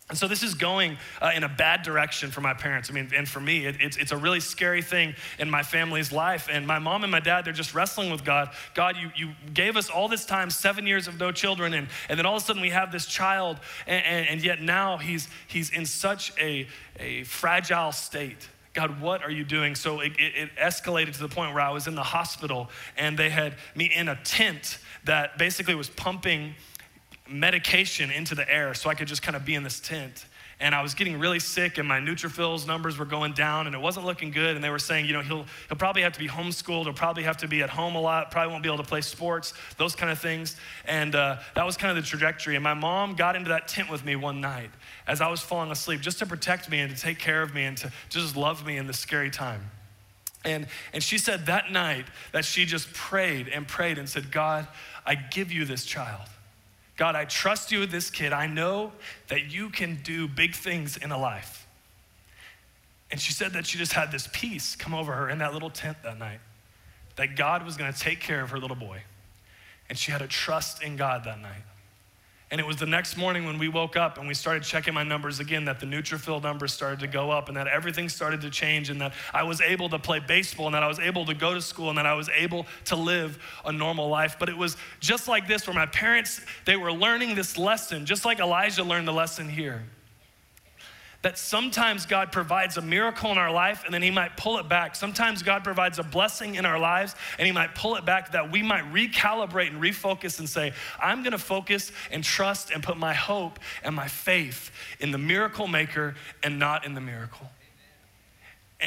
And 0.09 0.17
so 0.17 0.27
this 0.27 0.43
is 0.43 0.53
going 0.53 0.97
uh, 1.21 1.31
in 1.33 1.43
a 1.43 1.49
bad 1.49 1.81
direction 1.81 2.29
for 2.29 2.41
my 2.41 2.53
parents. 2.53 2.89
I 2.89 2.93
mean, 2.93 3.09
and 3.15 3.27
for 3.27 3.39
me, 3.39 3.65
it, 3.65 3.77
it's, 3.79 3.95
it's 3.95 4.11
a 4.11 4.17
really 4.17 4.41
scary 4.41 4.81
thing 4.81 5.15
in 5.39 5.49
my 5.49 5.63
family's 5.63 6.11
life. 6.11 6.49
And 6.51 6.67
my 6.67 6.77
mom 6.77 7.03
and 7.03 7.11
my 7.11 7.21
dad, 7.21 7.45
they're 7.45 7.53
just 7.53 7.73
wrestling 7.73 8.11
with 8.11 8.25
God. 8.25 8.49
God, 8.73 8.97
you, 8.97 9.11
you 9.15 9.31
gave 9.53 9.77
us 9.77 9.89
all 9.89 10.09
this 10.09 10.25
time, 10.25 10.49
seven 10.49 10.85
years 10.85 11.07
of 11.07 11.19
no 11.19 11.31
children, 11.31 11.73
and, 11.73 11.87
and 12.09 12.19
then 12.19 12.25
all 12.25 12.35
of 12.35 12.43
a 12.43 12.45
sudden 12.45 12.61
we 12.61 12.69
have 12.69 12.91
this 12.91 13.05
child, 13.05 13.59
and, 13.87 14.05
and, 14.05 14.27
and 14.27 14.43
yet 14.43 14.61
now 14.61 14.97
he's, 14.97 15.29
he's 15.47 15.69
in 15.69 15.85
such 15.85 16.33
a, 16.37 16.67
a 16.99 17.23
fragile 17.23 17.93
state. 17.93 18.49
God, 18.73 18.99
what 18.99 19.23
are 19.23 19.31
you 19.31 19.43
doing? 19.43 19.73
So 19.73 20.01
it, 20.01 20.13
it, 20.19 20.35
it, 20.35 20.49
escalated 20.57 21.13
to 21.13 21.19
the 21.19 21.29
point 21.29 21.53
where 21.53 21.63
I 21.63 21.69
was 21.69 21.87
in 21.87 21.95
the 21.95 22.03
hospital 22.03 22.69
and 22.97 23.17
they 23.17 23.29
had 23.29 23.55
me 23.75 23.85
in 23.85 24.09
a 24.09 24.15
tent 24.23 24.79
that 25.05 25.37
basically 25.37 25.75
was 25.75 25.89
pumping 25.89 26.55
medication 27.33 28.11
into 28.11 28.35
the 28.35 28.49
air 28.49 28.73
so 28.73 28.89
I 28.89 28.95
could 28.95 29.07
just 29.07 29.21
kind 29.21 29.35
of 29.35 29.43
be 29.43 29.55
in 29.55 29.63
this 29.63 29.79
tent. 29.79 30.25
and 30.59 30.73
I 30.73 30.81
was 30.81 30.93
getting 30.93 31.19
really 31.19 31.39
sick, 31.39 31.77
and 31.77 31.85
my 31.85 31.99
neutrophils 31.99 32.65
numbers 32.65 32.97
were 32.97 33.05
going 33.05 33.33
down, 33.33 33.65
and 33.67 33.75
it 33.75 33.81
wasn't 33.81 34.05
looking 34.05 34.31
good. 34.31 34.55
And 34.55 34.63
they 34.63 34.69
were 34.69 34.79
saying, 34.79 35.07
you 35.07 35.13
know, 35.13 35.21
he'll, 35.21 35.45
he'll 35.67 35.77
probably 35.77 36.03
have 36.03 36.13
to 36.13 36.19
be 36.19 36.27
homeschooled, 36.27 36.83
he'll 36.83 36.93
probably 36.93 37.23
have 37.23 37.37
to 37.37 37.47
be 37.47 37.61
at 37.63 37.69
home 37.69 37.95
a 37.95 37.99
lot, 37.99 38.31
probably 38.31 38.51
won't 38.51 38.63
be 38.63 38.69
able 38.69 38.77
to 38.77 38.87
play 38.87 39.01
sports, 39.01 39.53
those 39.77 39.95
kind 39.95 40.11
of 40.11 40.19
things. 40.19 40.55
And 40.85 41.15
uh, 41.15 41.39
that 41.55 41.65
was 41.65 41.75
kind 41.75 41.97
of 41.97 42.01
the 42.01 42.07
trajectory. 42.07 42.55
And 42.55 42.63
my 42.63 42.75
mom 42.75 43.15
got 43.15 43.35
into 43.35 43.49
that 43.49 43.67
tent 43.67 43.89
with 43.89 44.05
me 44.05 44.15
one 44.15 44.39
night 44.39 44.69
as 45.05 45.19
I 45.19 45.27
was 45.27 45.41
falling 45.41 45.71
asleep 45.71 45.99
just 45.99 46.19
to 46.19 46.25
protect 46.25 46.69
me 46.69 46.79
and 46.79 46.95
to 46.95 47.01
take 47.01 47.19
care 47.19 47.41
of 47.41 47.53
me 47.53 47.65
and 47.65 47.75
to 47.77 47.91
just 48.09 48.37
love 48.37 48.65
me 48.65 48.77
in 48.77 48.87
this 48.87 48.99
scary 48.99 49.31
time. 49.31 49.69
And, 50.45 50.67
and 50.93 51.01
she 51.01 51.17
said 51.17 51.47
that 51.47 51.71
night 51.71 52.05
that 52.31 52.45
she 52.45 52.65
just 52.65 52.93
prayed 52.93 53.47
and 53.47 53.67
prayed 53.67 53.97
and 53.97 54.07
said, 54.07 54.31
God, 54.31 54.67
I 55.05 55.15
give 55.15 55.51
you 55.51 55.65
this 55.65 55.83
child. 55.83 56.29
God, 56.95 57.15
I 57.15 57.25
trust 57.25 57.71
you 57.71 57.79
with 57.79 57.91
this 57.91 58.09
kid. 58.09 58.33
I 58.33 58.47
know 58.47 58.91
that 59.27 59.51
you 59.51 59.69
can 59.69 59.99
do 60.03 60.27
big 60.27 60.53
things 60.53 60.97
in 60.97 61.11
a 61.11 61.17
life. 61.17 61.67
And 63.11 63.19
she 63.19 63.33
said 63.33 63.53
that 63.53 63.65
she 63.65 63.77
just 63.77 63.93
had 63.93 64.11
this 64.11 64.27
peace 64.31 64.75
come 64.75 64.93
over 64.93 65.13
her 65.13 65.29
in 65.29 65.39
that 65.39 65.53
little 65.53 65.69
tent 65.69 65.97
that 66.03 66.17
night, 66.17 66.39
that 67.15 67.35
God 67.35 67.65
was 67.65 67.77
gonna 67.77 67.93
take 67.93 68.19
care 68.19 68.41
of 68.41 68.49
her 68.51 68.59
little 68.59 68.75
boy. 68.75 69.01
And 69.89 69.97
she 69.97 70.11
had 70.11 70.21
a 70.21 70.27
trust 70.27 70.81
in 70.81 70.95
God 70.95 71.23
that 71.25 71.39
night. 71.39 71.63
And 72.53 72.59
it 72.59 72.67
was 72.67 72.77
the 72.77 72.85
next 72.85 73.17
morning 73.17 73.47
when 73.47 73.57
we 73.57 73.67
woke 73.67 73.97
up 73.97 74.19
and 74.19 74.27
we 74.27 74.35
started 74.35 74.61
checking 74.61 74.93
my 74.93 75.01
numbers 75.01 75.39
again 75.39 75.65
that 75.65 75.79
the 75.79 75.87
neutrophil 75.87 76.39
numbers 76.43 76.71
started 76.71 76.99
to 76.99 77.07
go 77.07 77.31
up 77.31 77.47
and 77.47 77.57
that 77.57 77.65
everything 77.65 78.07
started 78.07 78.41
to 78.41 78.51
change 78.51 78.91
and 78.91 79.01
that 79.01 79.13
I 79.33 79.41
was 79.41 79.59
able 79.59 79.89
to 79.89 79.97
play 79.97 80.19
baseball 80.19 80.67
and 80.67 80.75
that 80.75 80.83
I 80.83 80.87
was 80.87 80.99
able 80.99 81.25
to 81.25 81.33
go 81.33 81.55
to 81.55 81.61
school 81.63 81.89
and 81.89 81.97
that 81.97 82.05
I 82.05 82.13
was 82.13 82.29
able 82.29 82.67
to 82.85 82.95
live 82.95 83.39
a 83.65 83.71
normal 83.71 84.07
life. 84.07 84.35
But 84.37 84.49
it 84.49 84.55
was 84.55 84.77
just 84.99 85.27
like 85.27 85.47
this 85.47 85.65
where 85.65 85.73
my 85.73 85.87
parents, 85.87 86.41
they 86.65 86.75
were 86.75 86.93
learning 86.93 87.33
this 87.33 87.57
lesson, 87.57 88.05
just 88.05 88.23
like 88.23 88.37
Elijah 88.39 88.83
learned 88.83 89.07
the 89.07 89.13
lesson 89.13 89.49
here 89.49 89.81
that 91.23 91.37
sometimes 91.37 92.05
God 92.05 92.31
provides 92.31 92.77
a 92.77 92.81
miracle 92.81 93.31
in 93.31 93.37
our 93.37 93.51
life 93.51 93.83
and 93.85 93.93
then 93.93 94.03
He 94.03 94.11
might 94.11 94.37
pull 94.37 94.59
it 94.59 94.69
back. 94.69 94.95
Sometimes 94.95 95.41
God 95.41 95.63
provides 95.63 95.97
a 95.97 96.03
blessing 96.03 96.55
in 96.55 96.65
our 96.65 96.77
lives 96.77 97.15
and 97.39 97.45
He 97.45 97.51
might 97.51 97.73
pull 97.73 97.95
it 97.95 98.05
back 98.05 98.33
that 98.33 98.51
we 98.51 98.61
might 98.61 98.83
recalibrate 98.93 99.69
and 99.69 99.81
refocus 99.81 100.39
and 100.39 100.47
say, 100.47 100.73
I'm 101.01 101.23
gonna 101.23 101.37
focus 101.37 101.91
and 102.11 102.23
trust 102.23 102.71
and 102.71 102.83
put 102.83 102.97
my 102.97 103.13
hope 103.13 103.59
and 103.83 103.95
my 103.95 104.07
faith 104.07 104.69
in 104.99 105.11
the 105.11 105.17
miracle 105.17 105.67
maker 105.67 106.15
and 106.43 106.59
not 106.59 106.85
in 106.85 106.93
the 106.93 107.01
miracle. 107.01 107.49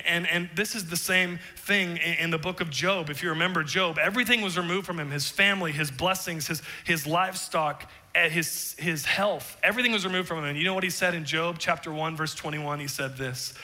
And, 0.04 0.28
and 0.28 0.50
this 0.54 0.74
is 0.74 0.90
the 0.90 0.96
same 0.96 1.38
thing 1.56 1.96
in 1.96 2.30
the 2.30 2.38
book 2.38 2.60
of 2.60 2.68
Job. 2.68 3.08
If 3.08 3.22
you 3.22 3.30
remember 3.30 3.64
Job, 3.64 3.98
everything 3.98 4.42
was 4.42 4.58
removed 4.58 4.86
from 4.86 5.00
him 5.00 5.10
his 5.10 5.30
family, 5.30 5.72
his 5.72 5.90
blessings, 5.90 6.46
his, 6.48 6.60
his 6.84 7.06
livestock, 7.06 7.90
eh, 8.16 8.28
his, 8.28 8.74
his 8.78 9.04
health. 9.04 9.56
Everything 9.62 9.92
was 9.92 10.04
removed 10.04 10.26
from 10.26 10.38
him. 10.38 10.44
And 10.44 10.58
you 10.58 10.64
know 10.64 10.74
what 10.74 10.84
he 10.84 10.90
said 10.90 11.14
in 11.14 11.24
Job 11.24 11.56
chapter 11.58 11.92
1, 11.92 12.16
verse 12.16 12.34
21? 12.34 12.80
He 12.80 12.88
said 12.88 13.16
this 13.16 13.54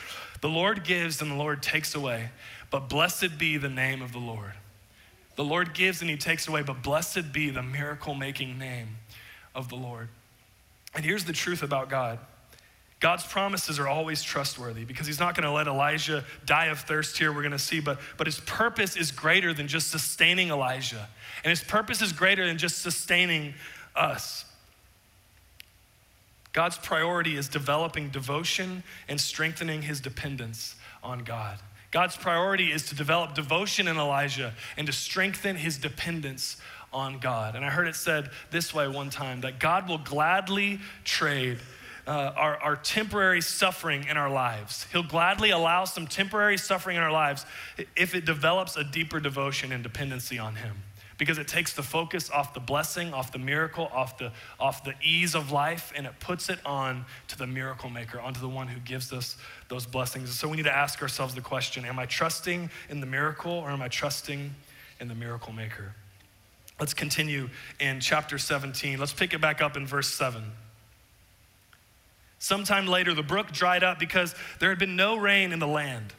The 0.41 0.49
Lord 0.49 0.85
gives 0.85 1.21
and 1.23 1.31
the 1.31 1.37
Lord 1.37 1.63
takes 1.63 1.95
away, 1.95 2.31
but 2.71 2.89
blessed 2.89 3.39
be 3.39 3.57
the 3.57 3.69
name 3.69 4.03
of 4.03 4.13
the 4.13 4.19
Lord. 4.19 4.53
The 5.37 5.45
Lord 5.45 5.75
gives 5.75 6.03
and 6.03 6.11
he 6.11 6.17
takes 6.17 6.47
away, 6.47 6.63
but 6.63 6.83
blessed 6.83 7.33
be 7.33 7.51
the 7.51 7.63
miracle 7.63 8.15
making 8.15 8.59
name 8.59 8.99
of 9.55 9.69
the 9.69 9.77
Lord. 9.77 10.09
And 10.95 11.05
here's 11.05 11.25
the 11.25 11.33
truth 11.33 11.63
about 11.63 11.89
God 11.89 12.19
God's 13.03 13.27
promises 13.27 13.81
are 13.81 13.89
always 13.89 14.23
trustworthy 14.23 14.85
because 14.85 15.09
he's 15.09 15.19
not 15.19 15.35
going 15.35 15.45
to 15.45 15.51
let 15.51 15.67
Elijah 15.67 16.25
die 16.47 16.67
of 16.67 16.79
thirst 16.79 17.19
here, 17.19 17.33
we're 17.33 17.43
going 17.43 17.51
to 17.51 17.59
see, 17.59 17.81
but, 17.81 17.99
but 18.17 18.29
his 18.29 18.39
purpose 18.41 18.97
is 18.97 19.11
greater 19.11 19.53
than 19.53 19.67
just 19.67 19.91
sustaining 19.91 20.51
Elijah. 20.51 21.09
And 21.43 21.51
his 21.51 21.65
purpose 21.65 22.01
is 22.01 22.13
greater 22.13 22.47
than 22.47 22.59
just 22.59 22.81
sustaining 22.81 23.55
us. 23.95 24.45
God's 26.53 26.77
priority 26.77 27.37
is 27.37 27.49
developing 27.49 28.11
devotion 28.11 28.83
and 29.09 29.21
strengthening 29.21 29.83
his 29.83 30.01
dependence 30.01 30.77
on 31.03 31.25
God. 31.25 31.59
God's 31.91 32.17
priority 32.17 32.73
is 32.73 32.87
to 32.89 32.95
develop 32.95 33.35
devotion 33.35 33.89
in 33.89 33.97
Elijah 33.97 34.55
and 34.77 34.87
to 34.87 34.93
strengthen 34.93 35.57
his 35.57 35.79
dependence 35.79 36.57
on 36.93 37.19
God. 37.19 37.55
And 37.55 37.65
I 37.65 37.71
heard 37.71 37.87
it 37.87 37.95
said 37.95 38.31
this 38.51 38.75
way 38.75 38.89
one 38.89 39.11
time 39.11 39.43
that 39.43 39.59
God 39.59 39.89
will 39.89 39.99
gladly 39.99 40.81
trade 41.05 41.59
uh, 42.07 42.33
our, 42.37 42.57
our 42.57 42.77
temporary 42.77 43.41
suffering 43.41 44.07
in 44.09 44.17
our 44.17 44.31
lives. 44.31 44.87
He'll 44.93 45.03
gladly 45.03 45.51
allow 45.51 45.85
some 45.85 46.07
temporary 46.07 46.59
suffering 46.59 46.97
in 46.97 47.03
our 47.03 47.13
lives 47.13 47.47
if 47.97 48.15
it 48.15 48.25
develops 48.25 48.77
a 48.77 48.85
deeper 48.85 49.21
devotion 49.21 49.73
and 49.73 49.83
dependency 49.83 50.39
on 50.39 50.57
Him. 50.57 50.77
Because 51.23 51.39
it 51.39 51.47
takes 51.47 51.73
the 51.73 51.85
focus 51.85 52.31
off 52.31 52.53
the 52.53 52.59
blessing, 52.59 53.15
off 53.15 53.31
the 53.31 53.39
miracle, 53.39 53.89
off 53.95 54.19
the, 54.19 54.33
off 54.59 54.83
the 54.83 54.95
ease 55.01 55.37
of 55.37 55.53
life, 55.53 55.93
and 55.95 56.05
it 56.05 56.19
puts 56.19 56.49
it 56.49 56.59
on 56.67 57.05
to 57.29 57.39
the 57.39 57.47
miracle 57.47 57.89
maker, 57.89 58.21
onto 58.21 58.41
the 58.41 58.49
one 58.49 58.67
who 58.67 58.81
gives 58.81 59.13
us 59.13 59.37
those 59.69 59.87
blessings. 59.87 60.37
So 60.37 60.49
we 60.49 60.57
need 60.57 60.65
to 60.65 60.75
ask 60.75 61.01
ourselves 61.01 61.37
the 61.37 61.41
question 61.41 61.85
Am 61.85 61.97
I 61.97 62.07
trusting 62.07 62.69
in 62.91 62.99
the 62.99 63.07
miracle 63.07 63.53
or 63.53 63.71
am 63.71 63.83
I 63.83 63.87
trusting 63.87 64.53
in 64.99 65.07
the 65.07 65.15
miracle 65.15 65.53
maker? 65.53 65.95
Let's 66.81 66.93
continue 66.93 67.51
in 67.79 68.01
chapter 68.01 68.37
17. 68.37 68.99
Let's 68.99 69.13
pick 69.13 69.33
it 69.33 69.41
back 69.41 69.63
up 69.63 69.77
in 69.77 69.87
verse 69.87 70.09
7. 70.09 70.43
Sometime 72.41 72.89
later, 72.89 73.15
the 73.15 73.23
brook 73.23 73.53
dried 73.53 73.85
up 73.85 74.01
because 74.01 74.35
there 74.59 74.71
had 74.71 74.81
been 74.81 74.97
no 74.97 75.15
rain 75.15 75.53
in 75.53 75.61
the 75.61 75.69
land. 75.69 76.15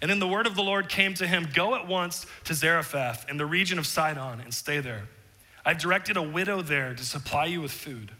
And 0.00 0.10
then 0.10 0.18
the 0.18 0.28
word 0.28 0.46
of 0.46 0.54
the 0.54 0.62
Lord 0.62 0.88
came 0.88 1.14
to 1.14 1.26
him 1.26 1.48
Go 1.52 1.74
at 1.74 1.86
once 1.86 2.26
to 2.44 2.54
Zarephath 2.54 3.28
in 3.28 3.36
the 3.36 3.46
region 3.46 3.78
of 3.78 3.86
Sidon 3.86 4.40
and 4.40 4.54
stay 4.54 4.80
there. 4.80 5.08
I've 5.64 5.78
directed 5.78 6.16
a 6.16 6.22
widow 6.22 6.62
there 6.62 6.94
to 6.94 7.04
supply 7.04 7.46
you 7.46 7.60
with 7.60 7.72
food. 7.72 8.12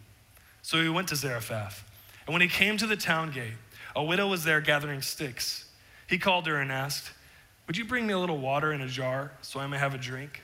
So 0.62 0.82
he 0.82 0.88
went 0.88 1.08
to 1.08 1.16
Zarephath. 1.16 1.84
And 2.26 2.34
when 2.34 2.42
he 2.42 2.48
came 2.48 2.76
to 2.76 2.86
the 2.86 2.96
town 2.96 3.30
gate, 3.30 3.54
a 3.96 4.04
widow 4.04 4.28
was 4.28 4.44
there 4.44 4.60
gathering 4.60 5.02
sticks. 5.02 5.64
He 6.06 6.18
called 6.18 6.46
her 6.46 6.56
and 6.56 6.70
asked, 6.70 7.10
Would 7.66 7.76
you 7.76 7.84
bring 7.84 8.06
me 8.06 8.12
a 8.12 8.18
little 8.18 8.38
water 8.38 8.72
in 8.72 8.80
a 8.80 8.88
jar 8.88 9.32
so 9.40 9.60
I 9.60 9.66
may 9.66 9.78
have 9.78 9.94
a 9.94 9.98
drink? 9.98 10.42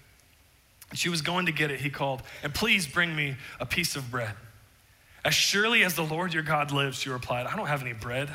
And 0.91 0.99
she 0.99 1.09
was 1.09 1.21
going 1.21 1.47
to 1.47 1.53
get 1.53 1.71
it. 1.71 1.81
He 1.81 1.91
called, 1.91 2.23
And 2.43 2.55
please 2.55 2.87
bring 2.87 3.14
me 3.14 3.37
a 3.61 3.67
piece 3.67 3.97
of 3.97 4.11
bread. 4.11 4.35
As 5.25 5.35
surely 5.35 5.83
as 5.85 5.95
the 5.95 6.05
Lord 6.05 6.35
your 6.35 6.43
God 6.43 6.71
lives, 6.71 6.99
she 6.99 7.11
replied, 7.11 7.47
I 7.47 7.57
don't 7.57 7.67
have 7.67 7.83
any 7.83 7.95
bread, 7.95 8.29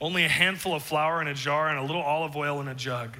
only 0.00 0.24
a 0.24 0.28
handful 0.28 0.74
of 0.74 0.82
flour 0.82 1.20
in 1.20 1.28
a 1.28 1.34
jar 1.34 1.68
and 1.68 1.78
a 1.78 1.82
little 1.82 2.02
olive 2.02 2.36
oil 2.36 2.60
in 2.60 2.68
a 2.68 2.74
jug. 2.74 3.16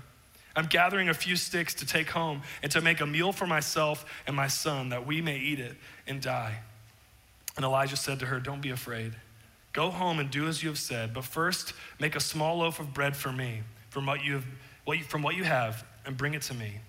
I'm 0.55 0.67
gathering 0.67 1.09
a 1.09 1.15
few 1.15 1.37
sticks 1.37 1.75
to 1.75 1.87
take 1.87 2.11
home 2.11 2.43
and 2.63 2.73
to 2.73 2.81
make 2.81 3.01
a 3.01 3.07
meal 3.07 3.33
for 3.33 3.47
myself 3.47 4.05
and 4.27 4.35
my 4.35 4.49
son 4.49 4.89
that 4.89 5.07
we 5.07 5.21
may 5.21 5.39
eat 5.39 5.61
it 5.61 5.77
and 6.07 6.21
die. 6.21 6.59
And 7.57 7.65
Elijah 7.65 7.97
said 7.97 8.21
to 8.21 8.27
her, 8.27 8.41
Don't 8.41 8.61
be 8.61 8.71
afraid. 8.71 9.13
Go 9.73 9.91
home 9.91 10.19
and 10.19 10.31
do 10.31 10.49
as 10.49 10.63
you 10.63 10.69
have 10.69 10.79
said, 10.79 11.15
but 11.15 11.25
first 11.25 11.75
make 12.01 12.17
a 12.17 12.21
small 12.21 12.59
loaf 12.59 12.81
of 12.81 12.95
bread 12.95 13.17
for 13.17 13.31
me 13.31 13.63
from 13.91 14.07
what 14.07 14.25
you 14.25 14.35
have, 14.35 15.07
from 15.07 15.23
what 15.23 15.37
you 15.37 15.45
have 15.45 15.85
and 16.05 16.17
bring 16.17 16.35
it 16.35 16.43
to 16.43 16.55
me. 16.55 16.81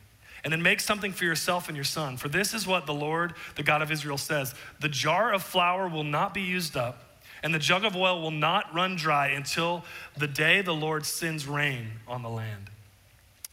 And 0.44 0.54
then 0.54 0.62
make 0.62 0.80
something 0.80 1.12
for 1.12 1.26
yourself 1.26 1.68
and 1.68 1.76
your 1.76 1.84
son. 1.84 2.18
For 2.18 2.30
this 2.30 2.54
is 2.54 2.66
what 2.66 2.86
the 2.86 2.94
Lord, 2.94 3.34
the 3.56 3.64
God 3.64 3.82
of 3.82 3.92
Israel, 3.92 4.18
says 4.18 4.56
The 4.80 4.90
jar 4.90 5.34
of 5.34 5.44
flour 5.44 5.88
will 5.88 6.06
not 6.06 6.34
be 6.34 6.42
used 6.42 6.78
up, 6.78 7.04
and 7.44 7.54
the 7.54 7.60
jug 7.60 7.86
of 7.86 7.96
oil 7.96 8.22
will 8.22 8.32
not 8.32 8.74
run 8.74 8.96
dry 8.96 9.30
until 9.30 9.84
the 10.18 10.28
day 10.28 10.62
the 10.62 10.74
Lord 10.74 11.06
sends 11.06 11.48
rain 11.48 11.88
on 12.08 12.22
the 12.22 12.30
land. 12.30 12.70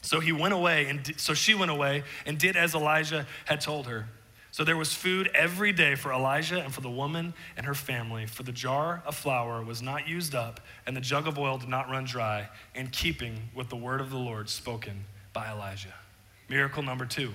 So 0.03 0.21
he 0.21 0.33
went 0.33 0.55
away, 0.55 0.87
and 0.87 1.15
so 1.17 1.35
she 1.35 1.55
went 1.55 1.71
away 1.71 2.05
and 2.27 2.39
did 2.39 2.57
as 2.57 2.75
Elijah 2.75 3.27
had 3.45 3.61
told 3.61 3.87
her. 3.87 4.07
So 4.53 4.65
there 4.65 4.77
was 4.77 4.95
food 4.95 5.29
every 5.35 5.73
day 5.73 5.97
for 5.97 6.13
Elijah 6.13 6.61
and 6.61 6.73
for 6.73 6.81
the 6.81 6.89
woman 6.89 7.35
and 7.57 7.67
her 7.67 7.75
family, 7.75 8.25
for 8.25 8.43
the 8.43 8.53
jar 8.53 9.03
of 9.05 9.15
flour 9.15 9.63
was 9.63 9.83
not 9.83 10.09
used 10.09 10.35
up, 10.35 10.61
and 10.87 10.97
the 10.97 11.01
jug 11.01 11.27
of 11.27 11.39
oil 11.39 11.59
did 11.59 11.69
not 11.69 11.91
run 11.91 12.05
dry, 12.05 12.49
in 12.75 12.87
keeping 12.89 13.51
with 13.55 13.69
the 13.69 13.77
word 13.77 14.01
of 14.01 14.11
the 14.11 14.17
Lord 14.17 14.49
spoken 14.49 15.05
by 15.33 15.51
Elijah. 15.51 15.93
Miracle 16.49 16.83
number 16.83 17.05
two. 17.05 17.35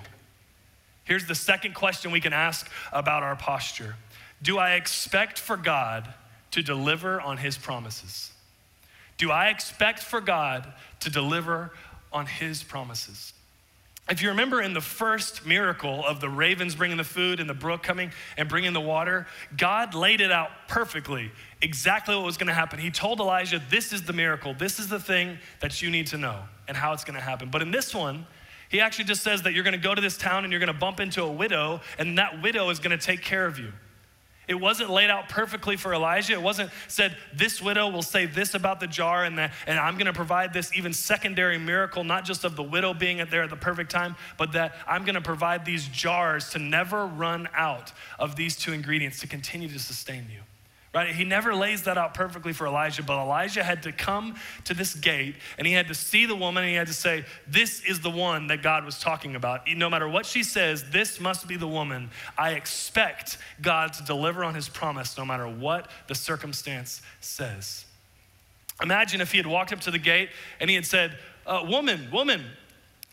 Here's 1.03 1.27
the 1.27 1.35
second 1.35 1.75
question 1.75 2.11
we 2.11 2.21
can 2.21 2.33
ask 2.33 2.69
about 2.91 3.21
our 3.21 3.35
posture 3.35 3.97
Do 4.41 4.57
I 4.57 4.75
expect 4.75 5.37
for 5.37 5.57
God 5.57 6.11
to 6.51 6.61
deliver 6.61 7.19
on 7.19 7.37
his 7.37 7.57
promises? 7.57 8.31
Do 9.17 9.31
I 9.31 9.49
expect 9.49 9.99
for 9.99 10.21
God 10.21 10.71
to 11.01 11.09
deliver 11.09 11.71
on 12.11 12.25
his 12.25 12.63
promises? 12.63 13.33
If 14.09 14.21
you 14.21 14.29
remember 14.29 14.61
in 14.61 14.73
the 14.73 14.81
first 14.81 15.45
miracle 15.45 16.03
of 16.05 16.19
the 16.19 16.27
ravens 16.27 16.75
bringing 16.75 16.97
the 16.97 17.03
food 17.03 17.39
and 17.39 17.49
the 17.49 17.53
brook 17.53 17.83
coming 17.83 18.11
and 18.35 18.49
bringing 18.49 18.73
the 18.73 18.81
water, 18.81 19.27
God 19.57 19.93
laid 19.93 20.19
it 20.19 20.31
out 20.31 20.49
perfectly, 20.67 21.31
exactly 21.61 22.15
what 22.15 22.25
was 22.25 22.35
going 22.35 22.47
to 22.47 22.53
happen. 22.53 22.79
He 22.79 22.91
told 22.91 23.19
Elijah, 23.19 23.61
This 23.69 23.93
is 23.93 24.03
the 24.03 24.11
miracle, 24.11 24.53
this 24.53 24.79
is 24.79 24.89
the 24.89 24.99
thing 24.99 25.37
that 25.61 25.81
you 25.81 25.89
need 25.89 26.07
to 26.07 26.17
know, 26.17 26.39
and 26.67 26.75
how 26.75 26.91
it's 26.91 27.05
going 27.05 27.15
to 27.15 27.23
happen. 27.23 27.49
But 27.49 27.61
in 27.61 27.71
this 27.71 27.95
one, 27.95 28.25
he 28.67 28.81
actually 28.81 29.05
just 29.05 29.23
says 29.23 29.43
that 29.43 29.53
you're 29.53 29.63
going 29.63 29.73
to 29.73 29.77
go 29.77 29.93
to 29.93 30.01
this 30.01 30.17
town 30.17 30.43
and 30.43 30.51
you're 30.51 30.59
going 30.59 30.73
to 30.73 30.73
bump 30.73 30.99
into 30.99 31.23
a 31.23 31.31
widow, 31.31 31.79
and 31.97 32.17
that 32.17 32.41
widow 32.41 32.69
is 32.69 32.79
going 32.79 32.97
to 32.97 33.05
take 33.05 33.21
care 33.21 33.45
of 33.45 33.59
you. 33.59 33.71
It 34.51 34.59
wasn't 34.59 34.89
laid 34.89 35.09
out 35.09 35.29
perfectly 35.29 35.77
for 35.77 35.93
Elijah. 35.93 36.33
It 36.33 36.41
wasn't 36.41 36.71
said, 36.89 37.15
this 37.33 37.61
widow 37.61 37.87
will 37.87 38.01
say 38.01 38.25
this 38.25 38.53
about 38.53 38.81
the 38.81 38.87
jar, 38.87 39.23
and, 39.23 39.37
that, 39.37 39.53
and 39.65 39.79
I'm 39.79 39.93
going 39.93 40.07
to 40.07 40.13
provide 40.13 40.51
this 40.51 40.75
even 40.75 40.91
secondary 40.91 41.57
miracle, 41.57 42.03
not 42.03 42.25
just 42.25 42.43
of 42.43 42.57
the 42.57 42.63
widow 42.63 42.93
being 42.93 43.25
there 43.29 43.43
at 43.43 43.49
the 43.49 43.55
perfect 43.55 43.91
time, 43.91 44.17
but 44.37 44.51
that 44.51 44.75
I'm 44.85 45.05
going 45.05 45.15
to 45.15 45.21
provide 45.21 45.63
these 45.63 45.87
jars 45.87 46.49
to 46.49 46.59
never 46.59 47.05
run 47.05 47.47
out 47.55 47.93
of 48.19 48.35
these 48.35 48.57
two 48.57 48.73
ingredients 48.73 49.21
to 49.21 49.27
continue 49.27 49.69
to 49.69 49.79
sustain 49.79 50.25
you. 50.29 50.41
Right? 50.93 51.15
He 51.15 51.23
never 51.23 51.55
lays 51.55 51.83
that 51.83 51.97
out 51.97 52.13
perfectly 52.13 52.51
for 52.53 52.67
Elijah, 52.67 53.03
but 53.03 53.21
Elijah 53.21 53.63
had 53.63 53.83
to 53.83 53.91
come 53.91 54.35
to 54.65 54.73
this 54.73 54.93
gate 54.93 55.35
and 55.57 55.65
he 55.65 55.73
had 55.73 55.87
to 55.87 55.93
see 55.93 56.25
the 56.25 56.35
woman 56.35 56.63
and 56.63 56.69
he 56.69 56.75
had 56.75 56.87
to 56.87 56.93
say, 56.93 57.23
This 57.47 57.83
is 57.85 58.01
the 58.01 58.09
one 58.09 58.47
that 58.47 58.61
God 58.61 58.83
was 58.83 58.99
talking 58.99 59.35
about. 59.35 59.61
No 59.67 59.89
matter 59.89 60.07
what 60.07 60.25
she 60.25 60.43
says, 60.43 60.83
this 60.91 61.19
must 61.19 61.47
be 61.47 61.55
the 61.55 61.67
woman. 61.67 62.09
I 62.37 62.51
expect 62.51 63.37
God 63.61 63.93
to 63.93 64.03
deliver 64.03 64.43
on 64.43 64.53
his 64.53 64.67
promise 64.67 65.17
no 65.17 65.25
matter 65.25 65.47
what 65.47 65.89
the 66.07 66.15
circumstance 66.15 67.01
says. 67.21 67.85
Imagine 68.81 69.21
if 69.21 69.31
he 69.31 69.37
had 69.37 69.47
walked 69.47 69.71
up 69.71 69.79
to 69.81 69.91
the 69.91 69.99
gate 69.99 70.29
and 70.59 70.69
he 70.69 70.75
had 70.75 70.85
said, 70.85 71.17
uh, 71.45 71.65
Woman, 71.67 72.09
woman, 72.11 72.43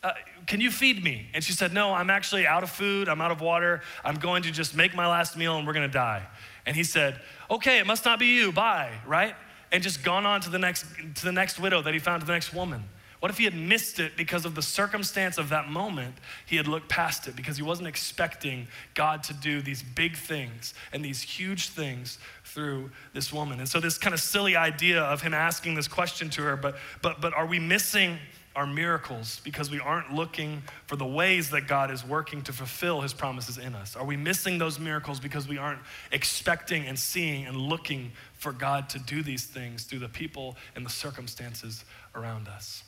uh, 0.02 0.12
can 0.47 0.61
you 0.61 0.70
feed 0.70 1.02
me? 1.02 1.28
And 1.35 1.42
she 1.44 1.52
said, 1.52 1.73
No, 1.73 1.92
I'm 1.92 2.11
actually 2.11 2.47
out 2.47 2.62
of 2.62 2.70
food. 2.70 3.08
I'm 3.08 3.20
out 3.20 3.30
of 3.30 3.40
water. 3.40 3.82
I'm 4.04 4.16
going 4.16 4.42
to 4.44 4.50
just 4.50 4.75
make 4.75 4.94
my 4.94 5.06
last 5.06 5.37
meal 5.37 5.56
and 5.56 5.66
we're 5.66 5.73
going 5.73 5.88
to 5.88 5.92
die. 5.92 6.26
And 6.66 6.76
he 6.76 6.85
said, 6.85 7.20
Okay, 7.50 7.78
it 7.78 7.86
must 7.86 8.04
not 8.04 8.18
be 8.18 8.26
you. 8.26 8.52
Bye, 8.52 8.92
right? 9.06 9.34
And 9.72 9.82
just 9.82 10.02
gone 10.02 10.26
on 10.26 10.40
to 10.42 10.50
the 10.50 10.58
next 10.58 10.84
to 11.16 11.24
the 11.24 11.32
next 11.32 11.58
widow 11.58 11.82
that 11.82 11.94
he 11.94 12.00
found 12.00 12.20
to 12.20 12.26
the 12.26 12.32
next 12.32 12.52
woman. 12.52 12.84
What 13.20 13.32
if 13.32 13.38
he 13.38 13.44
had 13.44 13.54
missed 13.54 13.98
it 13.98 14.16
because 14.16 14.44
of 14.44 14.54
the 14.54 14.62
circumstance 14.62 15.38
of 15.38 15.48
that 15.48 15.68
moment? 15.68 16.14
He 16.46 16.56
had 16.56 16.68
looked 16.68 16.88
past 16.88 17.26
it 17.26 17.34
because 17.34 17.56
he 17.56 17.64
wasn't 17.64 17.88
expecting 17.88 18.68
God 18.94 19.24
to 19.24 19.34
do 19.34 19.60
these 19.60 19.82
big 19.82 20.16
things 20.16 20.72
and 20.92 21.04
these 21.04 21.20
huge 21.20 21.70
things 21.70 22.18
through 22.44 22.90
this 23.14 23.32
woman. 23.32 23.58
And 23.58 23.68
so 23.68 23.80
this 23.80 23.98
kind 23.98 24.14
of 24.14 24.20
silly 24.20 24.54
idea 24.54 25.02
of 25.02 25.20
him 25.20 25.34
asking 25.34 25.74
this 25.74 25.88
question 25.88 26.30
to 26.30 26.42
her, 26.42 26.56
but 26.56 26.76
but 27.02 27.20
but 27.20 27.34
are 27.34 27.46
we 27.46 27.58
missing 27.58 28.18
our 28.58 28.66
miracles 28.66 29.40
because 29.44 29.70
we 29.70 29.78
aren't 29.78 30.12
looking 30.12 30.64
for 30.86 30.96
the 30.96 31.06
ways 31.06 31.50
that 31.50 31.68
God 31.68 31.92
is 31.92 32.04
working 32.04 32.42
to 32.42 32.52
fulfill 32.52 33.02
his 33.02 33.14
promises 33.14 33.56
in 33.56 33.72
us? 33.76 33.94
Are 33.94 34.04
we 34.04 34.16
missing 34.16 34.58
those 34.58 34.80
miracles 34.80 35.20
because 35.20 35.46
we 35.46 35.58
aren't 35.58 35.78
expecting 36.10 36.84
and 36.84 36.98
seeing 36.98 37.46
and 37.46 37.56
looking 37.56 38.10
for 38.34 38.50
God 38.50 38.88
to 38.88 38.98
do 38.98 39.22
these 39.22 39.44
things 39.44 39.84
through 39.84 40.00
the 40.00 40.08
people 40.08 40.56
and 40.74 40.84
the 40.84 40.90
circumstances 40.90 41.84
around 42.16 42.48
us? 42.48 42.82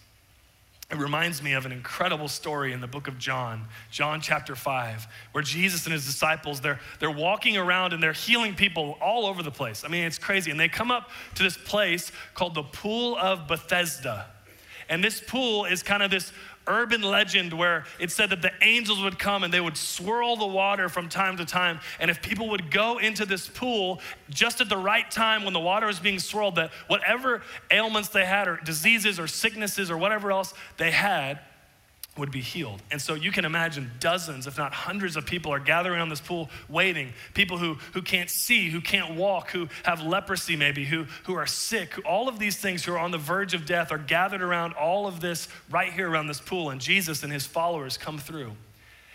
It 0.90 0.96
reminds 0.96 1.40
me 1.40 1.52
of 1.52 1.66
an 1.66 1.70
incredible 1.70 2.26
story 2.26 2.72
in 2.72 2.80
the 2.80 2.88
book 2.88 3.06
of 3.06 3.16
John, 3.16 3.68
John 3.92 4.20
chapter 4.20 4.56
5, 4.56 5.06
where 5.30 5.44
Jesus 5.44 5.86
and 5.86 5.92
his 5.92 6.04
disciples, 6.04 6.60
they're, 6.60 6.80
they're 6.98 7.12
walking 7.12 7.56
around 7.56 7.92
and 7.92 8.02
they're 8.02 8.12
healing 8.12 8.56
people 8.56 8.98
all 9.00 9.24
over 9.24 9.40
the 9.44 9.52
place. 9.52 9.84
I 9.84 9.88
mean, 9.88 10.02
it's 10.02 10.18
crazy. 10.18 10.50
And 10.50 10.58
they 10.58 10.68
come 10.68 10.90
up 10.90 11.10
to 11.36 11.44
this 11.44 11.56
place 11.56 12.10
called 12.34 12.56
the 12.56 12.64
Pool 12.64 13.16
of 13.16 13.46
Bethesda. 13.46 14.26
And 14.90 15.02
this 15.02 15.22
pool 15.24 15.64
is 15.64 15.82
kind 15.82 16.02
of 16.02 16.10
this 16.10 16.32
urban 16.66 17.00
legend 17.00 17.52
where 17.52 17.84
it 17.98 18.10
said 18.10 18.30
that 18.30 18.42
the 18.42 18.52
angels 18.60 19.02
would 19.02 19.18
come 19.18 19.44
and 19.44 19.54
they 19.54 19.60
would 19.60 19.76
swirl 19.76 20.36
the 20.36 20.46
water 20.46 20.88
from 20.88 21.08
time 21.08 21.36
to 21.36 21.44
time. 21.44 21.80
And 21.98 22.10
if 22.10 22.20
people 22.20 22.50
would 22.50 22.70
go 22.70 22.98
into 22.98 23.24
this 23.24 23.48
pool 23.48 24.00
just 24.28 24.60
at 24.60 24.68
the 24.68 24.76
right 24.76 25.10
time 25.10 25.44
when 25.44 25.52
the 25.52 25.60
water 25.60 25.86
was 25.86 25.98
being 25.98 26.18
swirled, 26.18 26.56
that 26.56 26.72
whatever 26.88 27.42
ailments 27.70 28.08
they 28.10 28.26
had, 28.26 28.46
or 28.48 28.60
diseases, 28.62 29.18
or 29.18 29.26
sicknesses, 29.26 29.90
or 29.90 29.96
whatever 29.96 30.32
else 30.32 30.52
they 30.76 30.90
had, 30.90 31.40
would 32.18 32.30
be 32.30 32.40
healed. 32.40 32.82
And 32.90 33.00
so 33.00 33.14
you 33.14 33.30
can 33.30 33.44
imagine 33.44 33.90
dozens, 34.00 34.46
if 34.46 34.58
not 34.58 34.72
hundreds 34.72 35.16
of 35.16 35.26
people 35.26 35.52
are 35.52 35.60
gathering 35.60 36.00
on 36.00 36.08
this 36.08 36.20
pool 36.20 36.50
waiting. 36.68 37.12
People 37.34 37.56
who, 37.56 37.74
who 37.92 38.02
can't 38.02 38.28
see, 38.28 38.68
who 38.68 38.80
can't 38.80 39.14
walk, 39.14 39.50
who 39.50 39.68
have 39.84 40.02
leprosy 40.02 40.56
maybe, 40.56 40.84
who, 40.84 41.06
who 41.24 41.34
are 41.34 41.46
sick. 41.46 41.94
All 42.04 42.28
of 42.28 42.38
these 42.38 42.56
things 42.56 42.84
who 42.84 42.92
are 42.92 42.98
on 42.98 43.10
the 43.10 43.18
verge 43.18 43.54
of 43.54 43.64
death 43.64 43.92
are 43.92 43.98
gathered 43.98 44.42
around 44.42 44.72
all 44.74 45.06
of 45.06 45.20
this 45.20 45.48
right 45.70 45.92
here 45.92 46.10
around 46.10 46.26
this 46.26 46.40
pool. 46.40 46.70
And 46.70 46.80
Jesus 46.80 47.22
and 47.22 47.32
his 47.32 47.46
followers 47.46 47.96
come 47.96 48.18
through. 48.18 48.52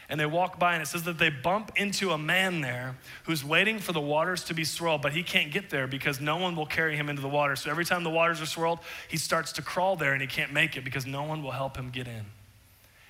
And 0.07 0.19
they 0.19 0.25
walk 0.25 0.59
by, 0.59 0.73
and 0.73 0.83
it 0.83 0.85
says 0.85 1.03
that 1.03 1.17
they 1.17 1.29
bump 1.29 1.71
into 1.75 2.11
a 2.11 2.17
man 2.17 2.61
there 2.61 2.95
who's 3.23 3.43
waiting 3.43 3.79
for 3.79 3.91
the 3.91 3.99
waters 3.99 4.43
to 4.45 4.53
be 4.53 4.63
swirled, 4.63 5.01
but 5.01 5.13
he 5.13 5.23
can't 5.23 5.51
get 5.51 5.71
there 5.71 5.87
because 5.87 6.21
no 6.21 6.37
one 6.37 6.55
will 6.55 6.67
carry 6.67 6.95
him 6.95 7.09
into 7.09 7.23
the 7.23 7.27
water. 7.27 7.55
So 7.55 7.71
every 7.71 7.85
time 7.85 8.03
the 8.03 8.11
waters 8.11 8.39
are 8.39 8.45
swirled, 8.45 8.79
he 9.07 9.17
starts 9.17 9.53
to 9.53 9.63
crawl 9.63 9.95
there 9.95 10.13
and 10.13 10.21
he 10.21 10.27
can't 10.27 10.53
make 10.53 10.77
it 10.77 10.83
because 10.83 11.07
no 11.07 11.23
one 11.23 11.41
will 11.41 11.51
help 11.51 11.75
him 11.75 11.89
get 11.89 12.07
in. 12.07 12.25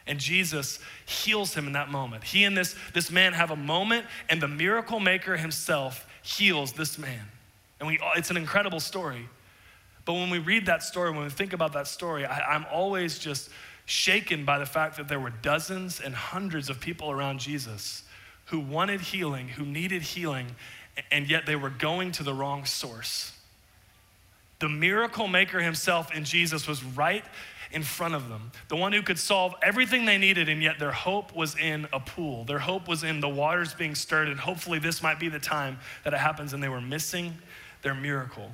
And 0.08 0.20
Jesus 0.20 0.80
heals 1.06 1.54
him 1.54 1.68
in 1.68 1.74
that 1.74 1.90
moment. 1.90 2.24
He 2.24 2.44
and 2.44 2.56
this, 2.56 2.76
this 2.94 3.10
man 3.10 3.34
have 3.34 3.52
a 3.52 3.56
moment, 3.56 4.06
and 4.30 4.42
the 4.42 4.48
miracle 4.48 5.00
maker 5.00 5.36
himself 5.36 6.08
heals 6.22 6.74
this 6.74 6.98
man. 6.98 7.22
And 7.80 7.88
we, 7.88 8.00
it's 8.16 8.30
an 8.30 8.38
incredible 8.38 8.80
story. 8.80 9.28
But 10.06 10.14
when 10.14 10.30
we 10.30 10.38
read 10.38 10.68
that 10.68 10.84
story, 10.84 11.12
when 11.12 11.24
we 11.24 11.30
think 11.30 11.54
about 11.54 11.74
that 11.74 11.88
story, 11.88 12.26
I, 12.26 12.56
I'm 12.56 12.66
always 12.72 13.18
just 13.18 13.50
shaken 13.86 14.46
by 14.46 14.60
the 14.60 14.66
fact 14.66 14.98
that 14.98 15.08
there 15.08 15.20
were 15.20 15.32
dozens 15.42 16.00
and 16.00 16.14
hundreds 16.14 16.70
of 16.70 16.80
people 16.80 17.12
around 17.12 17.40
Jesus 17.40 18.04
who 18.46 18.60
wanted 18.60 19.02
healing, 19.02 19.48
who 19.48 19.66
needed 19.66 20.04
healing, 20.04 20.56
and 21.12 21.30
yet 21.30 21.46
they 21.46 21.56
were 21.56 21.70
going 21.70 22.12
to 22.14 22.24
the 22.24 22.34
wrong 22.34 22.66
source. 22.66 23.32
The 24.60 24.70
miracle 24.70 25.28
maker 25.28 25.60
himself 25.60 26.14
in 26.16 26.24
Jesus 26.24 26.68
was 26.68 26.84
right 26.84 27.26
in 27.76 27.84
front 27.84 28.16
of 28.16 28.30
them, 28.30 28.52
the 28.70 28.76
one 28.76 28.94
who 28.94 29.02
could 29.02 29.20
solve 29.20 29.54
everything 29.62 30.06
they 30.06 30.18
needed, 30.18 30.48
and 30.48 30.64
yet 30.64 30.80
their 30.80 30.94
hope 30.94 31.36
was 31.36 31.58
in 31.58 31.86
a 31.92 32.00
pool. 32.00 32.46
Their 32.46 32.60
hope 32.60 32.88
was 32.88 33.04
in 33.04 33.20
the 33.20 33.28
waters 33.28 33.74
being 33.74 33.96
stirred, 33.96 34.30
and 34.30 34.40
hopefully 34.40 34.80
this 34.80 35.04
might 35.04 35.20
be 35.20 35.28
the 35.28 35.40
time 35.40 35.78
that 36.06 36.14
it 36.14 36.20
happens, 36.20 36.54
and 36.54 36.64
they 36.64 36.70
were 36.70 36.80
missing 36.80 37.38
their 37.82 37.94
miracle. 37.94 38.50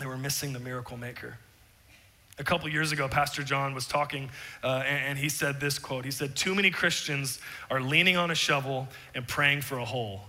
They 0.00 0.06
were 0.06 0.18
missing 0.18 0.52
the 0.52 0.58
miracle 0.58 0.96
maker. 0.96 1.38
A 2.40 2.44
couple 2.44 2.68
years 2.68 2.90
ago, 2.90 3.06
Pastor 3.06 3.44
John 3.44 3.74
was 3.74 3.86
talking, 3.86 4.28
uh, 4.64 4.82
and, 4.84 5.04
and 5.10 5.18
he 5.18 5.28
said 5.28 5.60
this 5.60 5.78
quote. 5.78 6.04
He 6.04 6.10
said, 6.10 6.34
Too 6.34 6.56
many 6.56 6.72
Christians 6.72 7.38
are 7.70 7.80
leaning 7.80 8.16
on 8.16 8.32
a 8.32 8.34
shovel 8.34 8.88
and 9.14 9.26
praying 9.28 9.60
for 9.60 9.78
a 9.78 9.84
hole. 9.84 10.22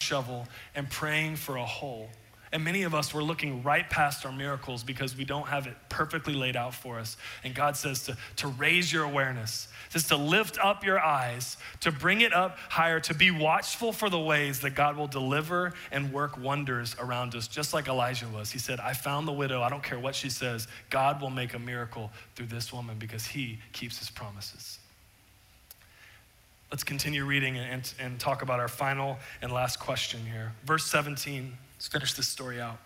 Shovel 0.00 0.48
and 0.74 0.90
praying 0.90 1.36
for 1.36 1.56
a 1.56 1.64
hole. 1.64 2.08
And 2.52 2.64
many 2.64 2.82
of 2.82 2.96
us, 2.96 3.14
we're 3.14 3.22
looking 3.22 3.62
right 3.62 3.88
past 3.88 4.26
our 4.26 4.32
miracles 4.32 4.82
because 4.82 5.16
we 5.16 5.24
don't 5.24 5.46
have 5.46 5.68
it 5.68 5.76
perfectly 5.88 6.34
laid 6.34 6.56
out 6.56 6.74
for 6.74 6.98
us. 6.98 7.16
And 7.44 7.54
God 7.54 7.76
says 7.76 8.04
to, 8.06 8.16
to 8.36 8.48
raise 8.48 8.92
your 8.92 9.04
awareness, 9.04 9.68
says 9.88 10.08
to 10.08 10.16
lift 10.16 10.58
up 10.58 10.84
your 10.84 10.98
eyes, 10.98 11.58
to 11.80 11.92
bring 11.92 12.22
it 12.22 12.32
up 12.32 12.58
higher, 12.68 12.98
to 13.00 13.14
be 13.14 13.30
watchful 13.30 13.92
for 13.92 14.10
the 14.10 14.18
ways 14.18 14.58
that 14.60 14.74
God 14.74 14.96
will 14.96 15.06
deliver 15.06 15.74
and 15.92 16.12
work 16.12 16.36
wonders 16.38 16.96
around 16.98 17.36
us, 17.36 17.46
just 17.46 17.72
like 17.72 17.86
Elijah 17.86 18.26
was. 18.26 18.50
He 18.50 18.58
said, 18.58 18.80
I 18.80 18.94
found 18.94 19.28
the 19.28 19.32
widow. 19.32 19.62
I 19.62 19.68
don't 19.68 19.84
care 19.84 20.00
what 20.00 20.16
she 20.16 20.28
says. 20.28 20.66
God 20.90 21.20
will 21.20 21.30
make 21.30 21.54
a 21.54 21.58
miracle 21.58 22.10
through 22.34 22.46
this 22.46 22.72
woman 22.72 22.96
because 22.98 23.26
he 23.26 23.60
keeps 23.72 24.00
his 24.00 24.10
promises. 24.10 24.80
Let's 26.72 26.82
continue 26.82 27.24
reading 27.24 27.58
and, 27.58 27.92
and 28.00 28.18
talk 28.18 28.42
about 28.42 28.58
our 28.58 28.68
final 28.68 29.18
and 29.40 29.52
last 29.52 29.78
question 29.78 30.20
here. 30.26 30.52
Verse 30.64 30.84
17. 30.86 31.56
Let's 31.80 31.88
finish 31.88 32.12
this 32.12 32.28
story 32.28 32.60
out. 32.60 32.76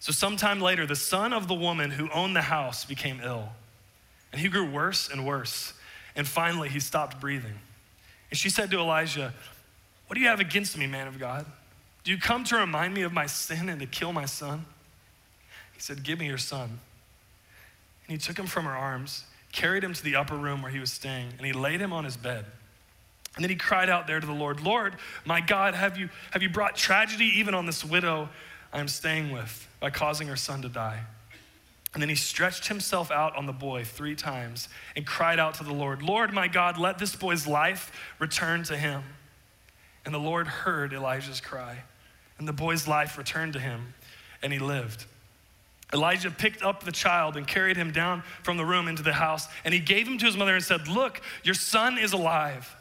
So, 0.00 0.12
sometime 0.12 0.60
later, 0.60 0.84
the 0.84 0.94
son 0.94 1.32
of 1.32 1.48
the 1.48 1.54
woman 1.54 1.92
who 1.92 2.10
owned 2.10 2.36
the 2.36 2.42
house 2.42 2.84
became 2.84 3.22
ill, 3.24 3.48
and 4.32 4.40
he 4.42 4.48
grew 4.48 4.70
worse 4.70 5.08
and 5.08 5.26
worse. 5.26 5.72
And 6.14 6.28
finally, 6.28 6.68
he 6.68 6.78
stopped 6.78 7.18
breathing. 7.18 7.54
And 8.28 8.38
she 8.38 8.50
said 8.50 8.70
to 8.72 8.78
Elijah, 8.78 9.32
What 10.06 10.16
do 10.16 10.20
you 10.20 10.28
have 10.28 10.40
against 10.40 10.76
me, 10.76 10.86
man 10.86 11.08
of 11.08 11.18
God? 11.18 11.46
Do 12.04 12.10
you 12.10 12.18
come 12.18 12.44
to 12.44 12.56
remind 12.56 12.92
me 12.92 13.00
of 13.00 13.14
my 13.14 13.24
sin 13.24 13.70
and 13.70 13.80
to 13.80 13.86
kill 13.86 14.12
my 14.12 14.26
son? 14.26 14.66
He 15.72 15.80
said, 15.80 16.02
Give 16.02 16.18
me 16.18 16.26
your 16.26 16.36
son. 16.36 16.80
And 18.06 18.12
he 18.12 18.18
took 18.18 18.38
him 18.38 18.46
from 18.46 18.66
her 18.66 18.76
arms, 18.76 19.24
carried 19.52 19.82
him 19.82 19.94
to 19.94 20.04
the 20.04 20.16
upper 20.16 20.36
room 20.36 20.60
where 20.60 20.70
he 20.70 20.80
was 20.80 20.92
staying, 20.92 21.32
and 21.38 21.46
he 21.46 21.54
laid 21.54 21.80
him 21.80 21.94
on 21.94 22.04
his 22.04 22.18
bed. 22.18 22.44
And 23.36 23.44
then 23.44 23.50
he 23.50 23.56
cried 23.56 23.88
out 23.88 24.06
there 24.06 24.20
to 24.20 24.26
the 24.26 24.32
Lord, 24.32 24.60
Lord, 24.60 24.96
my 25.24 25.40
God, 25.40 25.74
have 25.74 25.96
you, 25.96 26.08
have 26.32 26.42
you 26.42 26.48
brought 26.48 26.74
tragedy 26.74 27.26
even 27.36 27.54
on 27.54 27.64
this 27.64 27.84
widow 27.84 28.28
I 28.72 28.80
am 28.80 28.88
staying 28.88 29.30
with 29.30 29.68
by 29.78 29.90
causing 29.90 30.28
her 30.28 30.36
son 30.36 30.62
to 30.62 30.68
die? 30.68 31.04
And 31.92 32.00
then 32.00 32.08
he 32.08 32.14
stretched 32.14 32.68
himself 32.68 33.10
out 33.10 33.34
on 33.36 33.46
the 33.46 33.52
boy 33.52 33.84
three 33.84 34.14
times 34.14 34.68
and 34.94 35.04
cried 35.06 35.40
out 35.40 35.54
to 35.54 35.64
the 35.64 35.72
Lord, 35.72 36.02
Lord, 36.02 36.32
my 36.32 36.46
God, 36.46 36.78
let 36.78 36.98
this 36.98 37.16
boy's 37.16 37.46
life 37.46 37.92
return 38.18 38.62
to 38.64 38.76
him. 38.76 39.02
And 40.04 40.14
the 40.14 40.18
Lord 40.18 40.46
heard 40.46 40.92
Elijah's 40.92 41.40
cry, 41.40 41.78
and 42.38 42.48
the 42.48 42.52
boy's 42.52 42.88
life 42.88 43.18
returned 43.18 43.52
to 43.54 43.60
him, 43.60 43.94
and 44.42 44.52
he 44.52 44.58
lived. 44.58 45.04
Elijah 45.92 46.30
picked 46.30 46.62
up 46.62 46.84
the 46.84 46.92
child 46.92 47.36
and 47.36 47.46
carried 47.46 47.76
him 47.76 47.90
down 47.90 48.22
from 48.42 48.56
the 48.56 48.64
room 48.64 48.86
into 48.86 49.02
the 49.02 49.12
house, 49.12 49.48
and 49.64 49.74
he 49.74 49.80
gave 49.80 50.06
him 50.06 50.16
to 50.18 50.26
his 50.26 50.36
mother 50.36 50.54
and 50.54 50.64
said, 50.64 50.88
Look, 50.88 51.20
your 51.42 51.54
son 51.54 51.98
is 51.98 52.12
alive. 52.12 52.74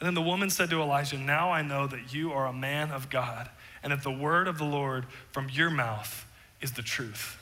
And 0.00 0.06
then 0.06 0.14
the 0.14 0.22
woman 0.22 0.50
said 0.50 0.70
to 0.70 0.80
Elijah, 0.80 1.18
Now 1.18 1.50
I 1.50 1.62
know 1.62 1.86
that 1.86 2.12
you 2.12 2.32
are 2.32 2.46
a 2.46 2.52
man 2.52 2.90
of 2.90 3.10
God, 3.10 3.48
and 3.82 3.92
that 3.92 4.02
the 4.02 4.10
word 4.10 4.48
of 4.48 4.58
the 4.58 4.64
Lord 4.64 5.06
from 5.32 5.48
your 5.48 5.70
mouth 5.70 6.26
is 6.60 6.72
the 6.72 6.82
truth. 6.82 7.38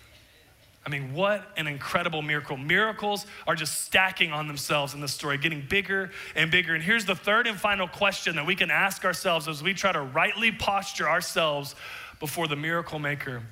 I 0.84 0.90
mean, 0.90 1.14
what 1.14 1.48
an 1.56 1.68
incredible 1.68 2.22
miracle. 2.22 2.56
Miracles 2.56 3.24
are 3.46 3.54
just 3.54 3.82
stacking 3.82 4.32
on 4.32 4.48
themselves 4.48 4.94
in 4.94 5.00
this 5.00 5.12
story, 5.12 5.38
getting 5.38 5.64
bigger 5.68 6.10
and 6.34 6.50
bigger. 6.50 6.74
And 6.74 6.82
here's 6.82 7.04
the 7.04 7.14
third 7.14 7.46
and 7.46 7.58
final 7.58 7.86
question 7.86 8.34
that 8.36 8.46
we 8.46 8.56
can 8.56 8.70
ask 8.70 9.04
ourselves 9.04 9.46
as 9.46 9.62
we 9.62 9.74
try 9.74 9.92
to 9.92 10.00
rightly 10.00 10.50
posture 10.50 11.08
ourselves 11.08 11.76
before 12.18 12.48
the 12.48 12.56
miracle 12.56 12.98
maker. 12.98 13.42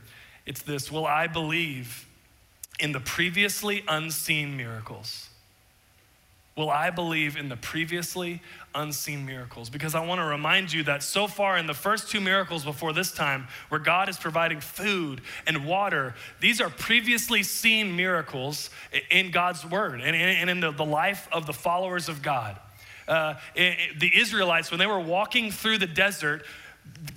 It's 0.44 0.62
this 0.62 0.90
Will 0.90 1.06
I 1.06 1.28
believe 1.28 2.06
in 2.80 2.90
the 2.90 3.00
previously 3.00 3.84
unseen 3.86 4.56
miracles? 4.56 5.29
Will 6.60 6.70
I 6.70 6.90
believe 6.90 7.36
in 7.36 7.48
the 7.48 7.56
previously 7.56 8.42
unseen 8.74 9.26
miracles? 9.26 9.70
Because 9.70 9.94
I 9.94 10.04
want 10.04 10.20
to 10.20 10.24
remind 10.24 10.72
you 10.72 10.84
that 10.84 11.02
so 11.02 11.26
far 11.26 11.56
in 11.56 11.66
the 11.66 11.74
first 11.74 12.10
two 12.10 12.20
miracles 12.20 12.64
before 12.64 12.92
this 12.92 13.10
time, 13.10 13.48
where 13.70 13.80
God 13.80 14.08
is 14.08 14.18
providing 14.18 14.60
food 14.60 15.22
and 15.46 15.66
water, 15.66 16.14
these 16.38 16.60
are 16.60 16.68
previously 16.68 17.42
seen 17.42 17.96
miracles 17.96 18.70
in 19.10 19.30
God's 19.30 19.64
word 19.64 20.00
and 20.00 20.50
in 20.50 20.60
the 20.60 20.84
life 20.84 21.26
of 21.32 21.46
the 21.46 21.52
followers 21.52 22.08
of 22.08 22.22
God. 22.22 22.58
Uh, 23.08 23.34
the 23.56 24.10
Israelites, 24.14 24.70
when 24.70 24.78
they 24.78 24.86
were 24.86 25.00
walking 25.00 25.50
through 25.50 25.78
the 25.78 25.86
desert, 25.86 26.44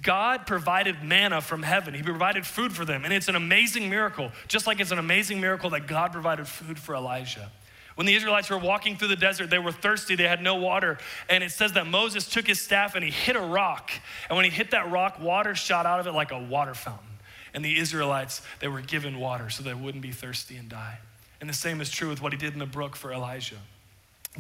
God 0.01 0.47
provided 0.47 1.03
manna 1.03 1.41
from 1.41 1.63
heaven. 1.63 1.93
He 1.93 2.01
provided 2.01 2.45
food 2.45 2.73
for 2.73 2.85
them. 2.85 3.03
And 3.03 3.13
it's 3.13 3.27
an 3.27 3.35
amazing 3.35 3.89
miracle, 3.89 4.31
just 4.47 4.65
like 4.67 4.79
it's 4.79 4.91
an 4.91 4.99
amazing 4.99 5.41
miracle 5.41 5.69
that 5.71 5.87
God 5.87 6.13
provided 6.13 6.47
food 6.47 6.79
for 6.79 6.95
Elijah. 6.95 7.51
When 7.95 8.07
the 8.07 8.15
Israelites 8.15 8.49
were 8.49 8.57
walking 8.57 8.97
through 8.97 9.09
the 9.09 9.15
desert, 9.15 9.49
they 9.49 9.59
were 9.59 9.71
thirsty, 9.71 10.15
they 10.15 10.27
had 10.27 10.41
no 10.41 10.55
water. 10.55 10.97
And 11.29 11.43
it 11.43 11.51
says 11.51 11.73
that 11.73 11.85
Moses 11.85 12.27
took 12.27 12.47
his 12.47 12.59
staff 12.59 12.95
and 12.95 13.03
he 13.03 13.11
hit 13.11 13.35
a 13.35 13.41
rock. 13.41 13.91
And 14.29 14.35
when 14.35 14.45
he 14.45 14.51
hit 14.51 14.71
that 14.71 14.91
rock, 14.91 15.19
water 15.19 15.53
shot 15.53 15.85
out 15.85 15.99
of 15.99 16.07
it 16.07 16.13
like 16.13 16.31
a 16.31 16.39
water 16.39 16.73
fountain. 16.73 17.05
And 17.53 17.63
the 17.63 17.77
Israelites, 17.77 18.41
they 18.59 18.67
were 18.67 18.81
given 18.81 19.19
water 19.19 19.49
so 19.49 19.61
they 19.61 19.75
wouldn't 19.75 20.01
be 20.01 20.11
thirsty 20.11 20.55
and 20.57 20.69
die. 20.69 20.97
And 21.39 21.49
the 21.49 21.53
same 21.53 21.81
is 21.81 21.91
true 21.91 22.09
with 22.09 22.21
what 22.21 22.31
he 22.31 22.37
did 22.37 22.53
in 22.53 22.59
the 22.59 22.65
brook 22.65 22.95
for 22.95 23.13
Elijah. 23.13 23.57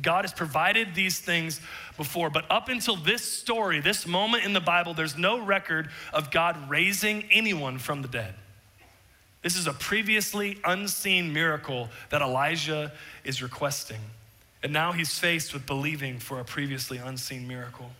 God 0.01 0.23
has 0.23 0.33
provided 0.33 0.95
these 0.95 1.19
things 1.19 1.61
before, 1.97 2.31
but 2.31 2.45
up 2.49 2.67
until 2.67 2.95
this 2.95 3.21
story, 3.21 3.79
this 3.79 4.07
moment 4.07 4.43
in 4.43 4.53
the 4.53 4.59
Bible, 4.59 4.95
there's 4.95 5.17
no 5.17 5.39
record 5.39 5.89
of 6.11 6.31
God 6.31 6.69
raising 6.69 7.25
anyone 7.31 7.77
from 7.77 8.01
the 8.01 8.07
dead. 8.07 8.33
This 9.43 9.57
is 9.57 9.67
a 9.67 9.73
previously 9.73 10.57
unseen 10.63 11.33
miracle 11.33 11.89
that 12.09 12.21
Elijah 12.21 12.93
is 13.23 13.43
requesting. 13.43 13.99
And 14.63 14.71
now 14.71 14.93
he's 14.93 15.19
faced 15.19 15.53
with 15.53 15.65
believing 15.65 16.17
for 16.17 16.39
a 16.39 16.45
previously 16.45 16.97
unseen 16.97 17.47
miracle. 17.47 17.91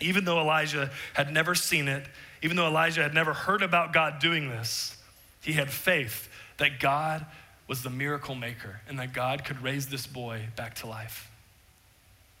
Even 0.00 0.24
though 0.24 0.40
Elijah 0.40 0.90
had 1.14 1.32
never 1.32 1.54
seen 1.54 1.86
it, 1.86 2.04
even 2.42 2.56
though 2.56 2.66
Elijah 2.66 3.02
had 3.02 3.14
never 3.14 3.32
heard 3.32 3.62
about 3.62 3.92
God 3.92 4.18
doing 4.18 4.48
this, 4.48 4.96
he 5.40 5.52
had 5.52 5.70
faith 5.70 6.28
that 6.58 6.80
God 6.80 7.24
was 7.68 7.82
the 7.82 7.90
miracle 7.90 8.34
maker 8.34 8.80
and 8.88 8.98
that 8.98 9.12
God 9.12 9.44
could 9.44 9.62
raise 9.62 9.86
this 9.86 10.06
boy 10.06 10.46
back 10.56 10.74
to 10.76 10.86
life. 10.86 11.30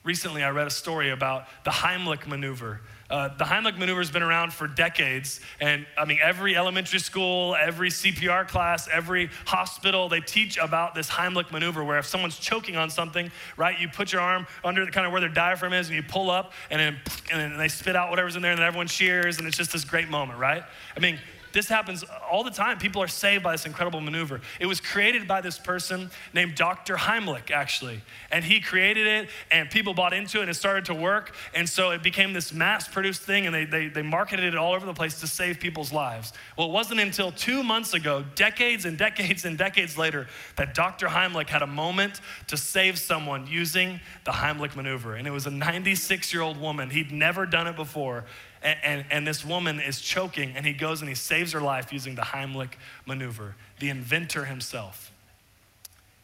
Recently, 0.02 0.42
I 0.42 0.50
read 0.50 0.66
a 0.66 0.70
story 0.70 1.10
about 1.10 1.46
the 1.64 1.70
Heimlich 1.70 2.26
maneuver. 2.26 2.80
Uh, 3.10 3.28
the 3.38 3.44
Heimlich 3.44 3.78
maneuver 3.78 4.00
has 4.00 4.10
been 4.10 4.22
around 4.22 4.52
for 4.52 4.68
decades, 4.68 5.40
and 5.60 5.86
I 5.96 6.04
mean, 6.04 6.18
every 6.22 6.56
elementary 6.56 6.98
school, 6.98 7.56
every 7.58 7.88
CPR 7.88 8.46
class, 8.46 8.86
every 8.92 9.30
hospital, 9.46 10.10
they 10.10 10.20
teach 10.20 10.58
about 10.58 10.94
this 10.94 11.08
Heimlich 11.08 11.50
maneuver 11.50 11.82
where 11.84 11.98
if 11.98 12.04
someone's 12.04 12.38
choking 12.38 12.76
on 12.76 12.90
something, 12.90 13.30
right, 13.56 13.78
you 13.80 13.88
put 13.88 14.12
your 14.12 14.20
arm 14.20 14.46
under 14.62 14.84
the 14.84 14.90
kind 14.90 15.06
of 15.06 15.12
where 15.12 15.22
their 15.22 15.30
diaphragm 15.30 15.72
is 15.72 15.88
and 15.88 15.96
you 15.96 16.02
pull 16.02 16.30
up, 16.30 16.52
and 16.70 16.78
then, 16.78 16.96
and 17.32 17.40
then 17.40 17.58
they 17.58 17.68
spit 17.68 17.96
out 17.96 18.10
whatever's 18.10 18.36
in 18.36 18.42
there, 18.42 18.52
and 18.52 18.60
then 18.60 18.66
everyone 18.66 18.88
cheers, 18.88 19.38
and 19.38 19.46
it's 19.46 19.56
just 19.56 19.72
this 19.72 19.84
great 19.84 20.08
moment, 20.08 20.38
right? 20.38 20.64
I 20.94 21.00
mean, 21.00 21.18
this 21.52 21.68
happens 21.68 22.04
all 22.30 22.44
the 22.44 22.50
time. 22.50 22.78
People 22.78 23.02
are 23.02 23.08
saved 23.08 23.42
by 23.42 23.52
this 23.52 23.66
incredible 23.66 24.00
maneuver. 24.00 24.40
It 24.60 24.66
was 24.66 24.80
created 24.80 25.26
by 25.26 25.40
this 25.40 25.58
person 25.58 26.10
named 26.32 26.54
Dr. 26.54 26.96
Heimlich, 26.96 27.50
actually. 27.50 28.02
And 28.30 28.44
he 28.44 28.60
created 28.60 29.06
it, 29.06 29.28
and 29.50 29.70
people 29.70 29.94
bought 29.94 30.12
into 30.12 30.38
it, 30.38 30.42
and 30.42 30.50
it 30.50 30.54
started 30.54 30.84
to 30.86 30.94
work. 30.94 31.34
And 31.54 31.68
so 31.68 31.90
it 31.90 32.02
became 32.02 32.32
this 32.32 32.52
mass 32.52 32.88
produced 32.88 33.22
thing, 33.22 33.46
and 33.46 33.54
they, 33.54 33.64
they, 33.64 33.88
they 33.88 34.02
marketed 34.02 34.44
it 34.44 34.56
all 34.56 34.74
over 34.74 34.86
the 34.86 34.94
place 34.94 35.20
to 35.20 35.26
save 35.26 35.60
people's 35.60 35.92
lives. 35.92 36.32
Well, 36.56 36.68
it 36.68 36.72
wasn't 36.72 37.00
until 37.00 37.32
two 37.32 37.62
months 37.62 37.94
ago, 37.94 38.24
decades 38.34 38.84
and 38.84 38.98
decades 38.98 39.44
and 39.44 39.56
decades 39.56 39.96
later, 39.96 40.26
that 40.56 40.74
Dr. 40.74 41.06
Heimlich 41.06 41.48
had 41.48 41.62
a 41.62 41.66
moment 41.66 42.20
to 42.48 42.56
save 42.56 42.98
someone 42.98 43.46
using 43.46 44.00
the 44.24 44.32
Heimlich 44.32 44.76
maneuver. 44.76 45.14
And 45.14 45.26
it 45.26 45.30
was 45.30 45.46
a 45.46 45.50
96 45.50 46.32
year 46.32 46.42
old 46.42 46.60
woman. 46.60 46.90
He'd 46.90 47.12
never 47.12 47.46
done 47.46 47.66
it 47.66 47.76
before. 47.76 48.24
And, 48.62 48.78
and, 48.82 49.04
and, 49.10 49.26
this 49.26 49.44
woman 49.44 49.80
is 49.80 50.00
choking, 50.00 50.54
and 50.56 50.66
he 50.66 50.72
goes 50.72 51.00
and 51.00 51.08
he 51.08 51.14
saves 51.14 51.52
her 51.52 51.60
life 51.60 51.92
using 51.92 52.16
the 52.16 52.22
Heimlich 52.22 52.72
maneuver, 53.06 53.54
the 53.78 53.88
inventor 53.88 54.46
himself. 54.46 55.12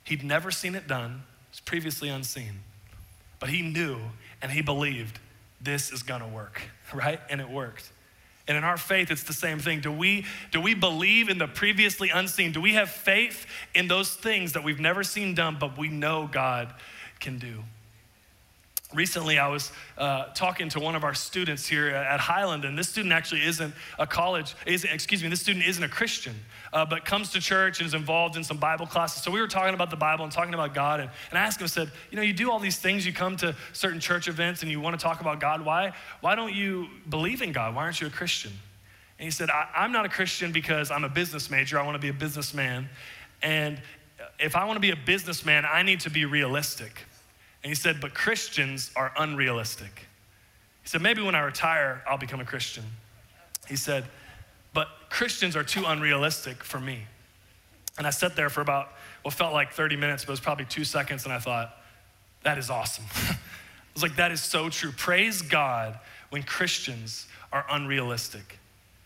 He'd 0.02 0.24
never 0.24 0.50
seen 0.50 0.74
it 0.74 0.88
done, 0.88 1.22
it's 1.50 1.60
previously 1.60 2.08
unseen, 2.08 2.60
but 3.38 3.50
he 3.50 3.62
knew 3.62 3.98
and 4.42 4.50
he 4.50 4.62
believed 4.62 5.20
this 5.60 5.92
is 5.92 6.02
gonna 6.02 6.28
work, 6.28 6.60
right? 6.94 7.20
And 7.30 7.40
it 7.40 7.48
worked. 7.48 7.90
And 8.46 8.58
in 8.58 8.64
our 8.64 8.76
faith, 8.76 9.10
it's 9.10 9.22
the 9.22 9.32
same 9.32 9.58
thing. 9.58 9.80
Do 9.80 9.90
we, 9.90 10.26
do 10.52 10.60
we 10.60 10.74
believe 10.74 11.30
in 11.30 11.38
the 11.38 11.46
previously 11.46 12.10
unseen? 12.10 12.52
Do 12.52 12.60
we 12.60 12.74
have 12.74 12.90
faith 12.90 13.46
in 13.74 13.88
those 13.88 14.14
things 14.14 14.52
that 14.52 14.62
we've 14.62 14.80
never 14.80 15.02
seen 15.02 15.34
done, 15.34 15.56
but 15.58 15.78
we 15.78 15.88
know 15.88 16.28
God 16.30 16.74
can 17.20 17.38
do? 17.38 17.64
Recently, 18.94 19.40
I 19.40 19.48
was 19.48 19.72
uh, 19.98 20.26
talking 20.34 20.68
to 20.68 20.78
one 20.78 20.94
of 20.94 21.02
our 21.02 21.14
students 21.14 21.66
here 21.66 21.88
at 21.88 22.20
Highland, 22.20 22.64
and 22.64 22.78
this 22.78 22.88
student 22.88 23.12
actually 23.12 23.44
isn't 23.44 23.74
a 23.98 24.06
college, 24.06 24.54
isn't, 24.66 24.88
excuse 24.88 25.20
me, 25.20 25.28
this 25.28 25.40
student 25.40 25.66
isn't 25.66 25.82
a 25.82 25.88
Christian, 25.88 26.34
uh, 26.72 26.86
but 26.86 27.04
comes 27.04 27.32
to 27.32 27.40
church 27.40 27.80
and 27.80 27.88
is 27.88 27.94
involved 27.94 28.36
in 28.36 28.44
some 28.44 28.56
Bible 28.56 28.86
classes. 28.86 29.24
So 29.24 29.32
we 29.32 29.40
were 29.40 29.48
talking 29.48 29.74
about 29.74 29.90
the 29.90 29.96
Bible 29.96 30.22
and 30.22 30.32
talking 30.32 30.54
about 30.54 30.74
God, 30.74 31.00
and, 31.00 31.10
and 31.30 31.38
I 31.38 31.42
asked 31.42 31.60
him, 31.60 31.64
I 31.64 31.68
said, 31.68 31.90
you 32.12 32.16
know, 32.16 32.22
you 32.22 32.32
do 32.32 32.52
all 32.52 32.60
these 32.60 32.78
things, 32.78 33.04
you 33.04 33.12
come 33.12 33.36
to 33.38 33.56
certain 33.72 33.98
church 33.98 34.28
events 34.28 34.62
and 34.62 34.70
you 34.70 34.80
want 34.80 34.98
to 34.98 35.02
talk 35.02 35.20
about 35.20 35.40
God. 35.40 35.64
Why, 35.64 35.92
why 36.20 36.36
don't 36.36 36.54
you 36.54 36.86
believe 37.08 37.42
in 37.42 37.50
God? 37.50 37.74
Why 37.74 37.82
aren't 37.82 38.00
you 38.00 38.06
a 38.06 38.10
Christian? 38.10 38.52
And 39.18 39.24
he 39.24 39.30
said, 39.32 39.48
I'm 39.50 39.90
not 39.90 40.06
a 40.06 40.08
Christian 40.08 40.52
because 40.52 40.90
I'm 40.90 41.04
a 41.04 41.08
business 41.08 41.50
major. 41.50 41.80
I 41.80 41.82
want 41.84 41.96
to 41.96 42.00
be 42.00 42.08
a 42.08 42.12
businessman. 42.12 42.88
And 43.42 43.80
if 44.38 44.54
I 44.56 44.64
want 44.64 44.76
to 44.76 44.80
be 44.80 44.90
a 44.90 44.96
businessman, 44.96 45.64
I 45.64 45.82
need 45.82 46.00
to 46.00 46.10
be 46.10 46.24
realistic. 46.24 47.06
And 47.64 47.70
he 47.70 47.74
said, 47.74 48.00
But 48.00 48.14
Christians 48.14 48.90
are 48.94 49.10
unrealistic. 49.16 50.06
He 50.82 50.88
said, 50.88 51.00
Maybe 51.00 51.22
when 51.22 51.34
I 51.34 51.40
retire, 51.40 52.04
I'll 52.06 52.18
become 52.18 52.40
a 52.40 52.44
Christian. 52.44 52.84
He 53.66 53.74
said, 53.74 54.04
But 54.74 54.88
Christians 55.08 55.56
are 55.56 55.64
too 55.64 55.84
unrealistic 55.86 56.62
for 56.62 56.78
me. 56.78 57.06
And 57.96 58.06
I 58.06 58.10
sat 58.10 58.36
there 58.36 58.50
for 58.50 58.60
about 58.60 58.90
what 59.22 59.32
felt 59.32 59.54
like 59.54 59.72
30 59.72 59.96
minutes, 59.96 60.24
but 60.24 60.30
it 60.30 60.32
was 60.32 60.40
probably 60.40 60.66
two 60.66 60.84
seconds, 60.84 61.24
and 61.24 61.32
I 61.32 61.38
thought, 61.38 61.74
That 62.42 62.58
is 62.58 62.68
awesome. 62.68 63.06
I 63.14 63.36
was 63.94 64.02
like, 64.02 64.16
That 64.16 64.30
is 64.30 64.42
so 64.42 64.68
true. 64.68 64.92
Praise 64.92 65.40
God 65.40 65.98
when 66.28 66.42
Christians 66.42 67.26
are 67.50 67.64
unrealistic. 67.70 68.58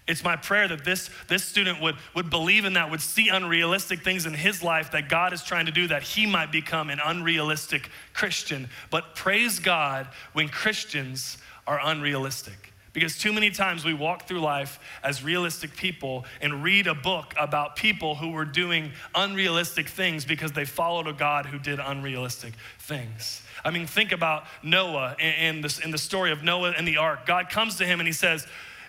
It's 0.09 0.25
my 0.25 0.37
prayer 0.37 0.67
that 0.67 0.85
this, 0.85 1.11
this 1.29 1.45
student 1.45 1.83
would, 1.83 1.97
would 2.15 2.31
believe 2.31 2.65
in 2.65 2.73
that, 2.73 2.91
would 2.91 3.03
see 3.03 3.29
unrealistic 3.29 4.03
things 4.03 4.25
in 4.25 4.33
his 4.33 4.63
life 4.63 4.91
that 4.93 5.11
God 5.11 5.35
is 5.35 5.45
trying 5.45 5.67
to 5.67 5.73
do, 5.73 5.87
that 5.89 6.03
he 6.03 6.25
might 6.25 6.51
become 6.51 6.89
an 6.89 6.99
unrealistic 7.05 7.91
Christian. 8.15 8.71
But 8.91 9.15
praise 9.15 9.59
God 9.59 10.09
when 10.33 10.49
Christians 10.49 11.37
are 11.67 11.79
unrealistic. 11.85 12.73
Because 12.95 13.19
too 13.19 13.35
many 13.35 13.51
times 13.51 13.85
we 13.85 13.93
walk 13.93 14.27
through 14.27 14.41
life 14.41 14.81
as 15.05 15.23
realistic 15.23 15.77
people 15.77 16.25
and 16.41 16.65
read 16.65 16.87
a 16.87 16.95
book 16.95 17.35
about 17.39 17.77
people 17.77 18.15
who 18.15 18.31
were 18.31 18.47
doing 18.47 18.93
unrealistic 19.15 19.89
things 19.89 20.25
because 20.25 20.53
they 20.53 20.65
followed 20.65 21.07
a 21.07 21.13
God 21.13 21.47
who 21.47 21.59
did 21.59 21.79
unrealistic 21.79 22.55
things. 22.79 23.43
I 23.63 23.71
mean, 23.71 23.87
think 23.87 24.13
about 24.13 24.45
Noah 24.63 25.17
and, 25.21 25.63
this, 25.63 25.79
in 25.79 25.91
the 25.91 25.99
story 25.99 26.33
of 26.33 26.43
Noah 26.43 26.73
and 26.77 26.89
the 26.89 26.97
ark. 26.97 27.27
God 27.27 27.51
comes 27.51 27.77
to 27.77 27.85
him 27.85 28.01
and 28.01 28.07
he 28.07 28.13
says, 28.13 28.47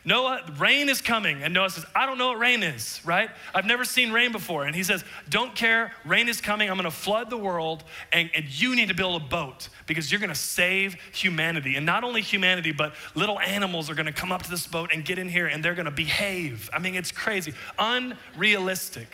Noah, 0.10 0.42
rain 0.58 0.90
is 0.90 1.02
coming. 1.02 1.44
And 1.44 1.54
Noah 1.54 1.70
says, 1.70 1.86
I 1.94 2.08
don't 2.08 2.18
know 2.18 2.30
what 2.30 2.40
rain 2.40 2.64
is, 2.64 3.00
right? 3.06 3.30
I've 3.54 3.68
never 3.68 3.86
seen 3.86 4.12
rain 4.12 4.32
before. 4.32 4.66
And 4.66 4.76
he 4.76 4.82
says, 4.82 5.04
Don't 5.30 5.54
care, 5.54 5.92
rain 6.04 6.28
is 6.28 6.42
coming. 6.42 6.68
I'm 6.68 6.78
gonna 6.78 6.90
flood 6.90 7.30
the 7.30 7.38
world, 7.38 7.84
and, 8.12 8.28
and 8.34 8.46
you 8.50 8.76
need 8.76 8.88
to 8.88 8.96
build 8.96 9.22
a 9.22 9.24
boat 9.24 9.70
because 9.86 10.12
you're 10.12 10.20
gonna 10.20 10.34
save 10.34 10.96
humanity. 11.14 11.76
And 11.76 11.86
not 11.86 12.04
only 12.04 12.22
humanity, 12.22 12.72
but 12.72 12.96
little 13.14 13.40
animals 13.40 13.88
are 13.88 13.94
gonna 13.94 14.12
come 14.12 14.32
up 14.32 14.42
to 14.42 14.50
this 14.50 14.66
boat 14.66 14.90
and 14.92 15.06
get 15.06 15.20
in 15.20 15.30
here 15.30 15.46
and 15.46 15.64
they're 15.64 15.76
gonna 15.76 15.92
behave. 15.92 16.72
I 16.74 16.80
mean, 16.80 16.96
it's 16.96 17.12
crazy, 17.12 17.54
unrealistic. 17.78 19.10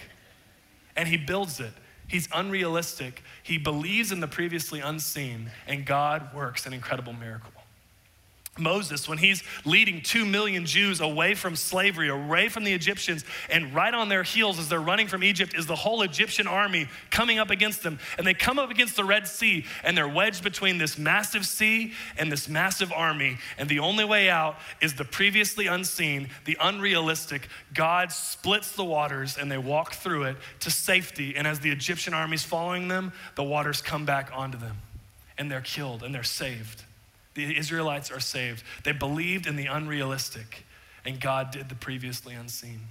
And 0.96 1.10
he 1.10 1.18
builds 1.18 1.60
it. 1.60 1.74
He's 2.08 2.30
unrealistic. 2.34 3.22
He 3.44 3.58
believes 3.58 4.14
in 4.14 4.22
the 4.22 4.30
previously 4.30 4.80
unseen, 4.80 5.52
and 5.68 5.86
God 5.86 6.34
works 6.34 6.66
an 6.66 6.72
incredible 6.72 7.12
miracle. 7.12 7.52
Moses, 8.58 9.10
when 9.10 9.18
he's 9.18 9.44
leading 9.66 10.02
two 10.02 10.24
million 10.24 10.66
Jews 10.66 11.02
away 11.02 11.36
from 11.36 11.58
slavery, 11.58 12.08
away 12.08 12.48
from 12.48 12.64
the 12.64 12.72
Egyptians, 12.72 13.26
and 13.50 13.76
right 13.76 13.94
on 13.94 14.08
their 14.08 14.24
heels 14.24 14.60
as 14.60 14.70
they're 14.70 14.80
running 14.80 15.08
from 15.08 15.26
Egypt 15.26 15.54
is 15.54 15.66
the 15.66 15.76
whole 15.76 16.04
Egyptian 16.04 16.48
army 16.48 16.88
coming 17.12 17.38
up 17.38 17.50
against 17.50 17.84
them. 17.84 18.00
And 18.18 18.26
they 18.26 18.34
come 18.34 18.58
up 18.58 18.72
against 18.72 18.96
the 18.96 19.04
Red 19.04 19.28
Sea, 19.28 19.66
and 19.84 19.98
they're 19.98 20.08
wedged 20.08 20.42
between 20.42 20.78
this 20.78 20.98
massive 20.98 21.46
sea 21.46 21.92
and 22.18 22.32
this 22.32 22.48
massive 22.48 22.94
army. 22.94 23.40
And 23.58 23.68
the 23.68 23.80
only 23.80 24.06
way 24.06 24.30
out 24.30 24.56
is 24.82 24.94
the 24.94 25.04
previously 25.04 25.68
unseen, 25.68 26.30
the 26.46 26.58
unrealistic. 26.62 27.50
God 27.74 28.14
splits 28.14 28.72
the 28.72 28.86
waters, 28.86 29.38
and 29.38 29.52
they 29.52 29.58
walk 29.58 29.96
through 29.96 30.24
it 30.24 30.38
to 30.62 30.72
safety. 30.72 31.36
And 31.36 31.46
as 31.46 31.60
the 31.60 31.72
Egyptian 31.72 32.14
army's 32.14 32.44
following 32.44 32.88
them, 32.88 33.12
the 33.36 33.44
waters 33.44 33.82
come 33.82 34.06
back 34.06 34.32
onto 34.34 34.58
them, 34.58 34.78
and 35.38 35.52
they're 35.52 35.60
killed, 35.60 36.04
and 36.04 36.16
they're 36.16 36.24
saved. 36.24 36.84
The 37.36 37.58
Israelites 37.58 38.12
are 38.12 38.20
saved. 38.20 38.64
They 38.84 38.92
believed 38.92 39.46
in 39.46 39.56
the 39.56 39.68
unrealistic, 39.68 40.66
and 41.06 41.20
God 41.20 41.52
did 41.52 41.70
the 41.70 41.76
previously 41.76 42.34
unseen. 42.34 42.82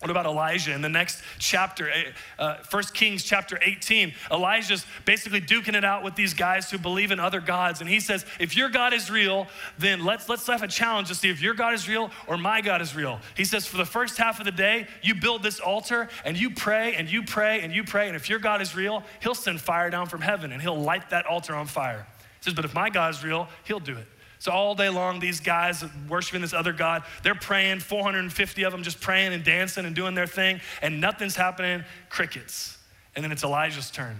What 0.00 0.12
about 0.12 0.26
Elijah 0.26 0.72
in 0.72 0.80
the 0.80 0.88
next 0.88 1.22
chapter, 1.40 1.90
eh, 1.90 2.12
uh, 2.38 2.58
1 2.70 2.82
Kings 2.94 3.24
chapter 3.24 3.58
18? 3.60 4.14
Elijah's 4.30 4.86
basically 5.04 5.40
duking 5.40 5.74
it 5.74 5.84
out 5.84 6.04
with 6.04 6.14
these 6.14 6.34
guys 6.34 6.70
who 6.70 6.78
believe 6.78 7.10
in 7.10 7.18
other 7.18 7.40
gods. 7.40 7.80
And 7.80 7.90
he 7.90 7.98
says, 7.98 8.24
if 8.38 8.56
your 8.56 8.68
God 8.68 8.92
is 8.92 9.10
real, 9.10 9.48
then 9.76 10.04
let's, 10.04 10.28
let's 10.28 10.46
have 10.46 10.62
a 10.62 10.68
challenge 10.68 11.08
to 11.08 11.16
see 11.16 11.30
if 11.30 11.42
your 11.42 11.54
God 11.54 11.74
is 11.74 11.88
real 11.88 12.12
or 12.28 12.38
my 12.38 12.60
God 12.60 12.80
is 12.80 12.94
real. 12.94 13.18
He 13.36 13.44
says, 13.44 13.66
for 13.66 13.76
the 13.76 13.84
first 13.84 14.18
half 14.18 14.38
of 14.38 14.44
the 14.44 14.52
day, 14.52 14.86
you 15.02 15.16
build 15.16 15.42
this 15.42 15.58
altar 15.58 16.08
and 16.24 16.38
you 16.38 16.50
pray 16.50 16.94
and 16.94 17.10
you 17.10 17.24
pray 17.24 17.62
and 17.62 17.72
you 17.72 17.82
pray. 17.82 18.06
And 18.06 18.14
if 18.14 18.30
your 18.30 18.38
God 18.38 18.62
is 18.62 18.76
real, 18.76 19.02
he'll 19.20 19.34
send 19.34 19.60
fire 19.60 19.90
down 19.90 20.06
from 20.06 20.20
heaven 20.20 20.52
and 20.52 20.62
he'll 20.62 20.80
light 20.80 21.10
that 21.10 21.26
altar 21.26 21.56
on 21.56 21.66
fire. 21.66 22.06
Says, 22.40 22.54
but 22.54 22.64
if 22.64 22.74
my 22.74 22.90
God 22.90 23.14
is 23.14 23.24
real, 23.24 23.48
he'll 23.64 23.80
do 23.80 23.96
it. 23.96 24.06
So 24.38 24.52
all 24.52 24.74
day 24.74 24.88
long, 24.88 25.18
these 25.18 25.40
guys 25.40 25.84
worshiping 26.08 26.42
this 26.42 26.52
other 26.52 26.72
God, 26.72 27.02
they're 27.24 27.34
praying, 27.34 27.80
450 27.80 28.62
of 28.62 28.72
them 28.72 28.82
just 28.82 29.00
praying 29.00 29.32
and 29.32 29.42
dancing 29.42 29.84
and 29.84 29.96
doing 29.96 30.14
their 30.14 30.28
thing, 30.28 30.60
and 30.80 31.00
nothing's 31.00 31.34
happening, 31.34 31.84
crickets. 32.08 32.78
And 33.16 33.24
then 33.24 33.32
it's 33.32 33.42
Elijah's 33.42 33.90
turn. 33.90 34.18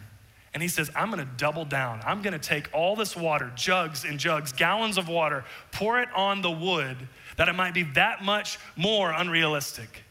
And 0.55 0.63
he 0.63 0.69
says, 0.69 0.91
I'm 0.97 1.11
gonna 1.11 1.29
double 1.37 1.65
down. 1.65 2.01
I'm 2.05 2.21
gonna 2.21 2.39
take 2.39 2.69
all 2.73 2.97
this 2.97 3.15
water, 3.15 3.53
jugs 3.55 4.05
and 4.05 4.19
jugs, 4.19 4.53
gallons 4.53 4.99
of 4.99 5.09
water, 5.09 5.45
pour 5.71 6.01
it 6.01 6.09
on 6.17 6.43
the 6.43 6.51
wood 6.51 6.97
that 7.37 7.49
it 7.49 7.55
might 7.55 7.75
be 7.75 7.85
that 7.95 8.25
much 8.25 8.59
more 8.77 9.13
unrealistic 9.13 10.03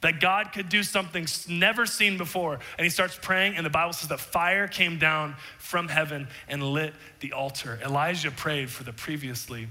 that 0.00 0.20
God 0.20 0.52
could 0.52 0.68
do 0.68 0.82
something 0.82 1.26
never 1.48 1.86
seen 1.86 2.18
before. 2.18 2.58
And 2.76 2.84
he 2.84 2.90
starts 2.90 3.18
praying, 3.20 3.56
and 3.56 3.66
the 3.66 3.70
Bible 3.70 3.92
says 3.92 4.08
that 4.08 4.20
fire 4.20 4.68
came 4.68 4.98
down 4.98 5.34
from 5.58 5.88
heaven 5.88 6.28
and 6.48 6.62
lit 6.62 6.94
the 7.20 7.32
altar. 7.32 7.78
Elijah 7.84 8.30
prayed 8.30 8.70
for 8.70 8.84
the 8.84 8.92
previously 8.92 9.68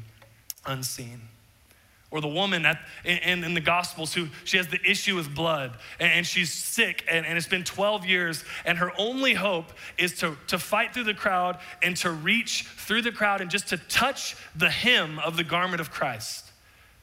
unseen. 0.65 1.21
Or 2.09 2.21
the 2.21 2.27
woman 2.27 2.65
at, 2.65 2.79
in, 3.03 3.43
in 3.43 3.53
the 3.53 3.61
Gospels 3.61 4.13
who 4.13 4.27
she 4.45 4.55
has 4.55 4.67
the 4.67 4.79
issue 4.89 5.17
with 5.17 5.35
blood 5.35 5.77
and, 5.99 6.25
she's 6.25 6.53
sick 6.53 7.03
and, 7.11 7.25
and 7.25 7.37
it's 7.37 7.47
been 7.47 7.65
12 7.65 8.05
years, 8.05 8.45
and 8.65 8.77
her 8.77 8.91
only 8.97 9.33
hope 9.33 9.73
is 9.97 10.17
to, 10.19 10.37
to 10.47 10.57
fight 10.57 10.93
through 10.93 11.03
the 11.03 11.13
crowd 11.13 11.59
and 11.83 11.97
to 11.97 12.11
reach 12.11 12.63
through 12.63 13.01
the 13.01 13.11
crowd 13.11 13.41
and 13.41 13.51
just 13.51 13.67
to 13.69 13.77
touch 13.77 14.37
the 14.55 14.69
hem 14.69 15.19
of 15.19 15.35
the 15.35 15.43
garment 15.43 15.81
of 15.81 15.91
Christ. 15.91 16.46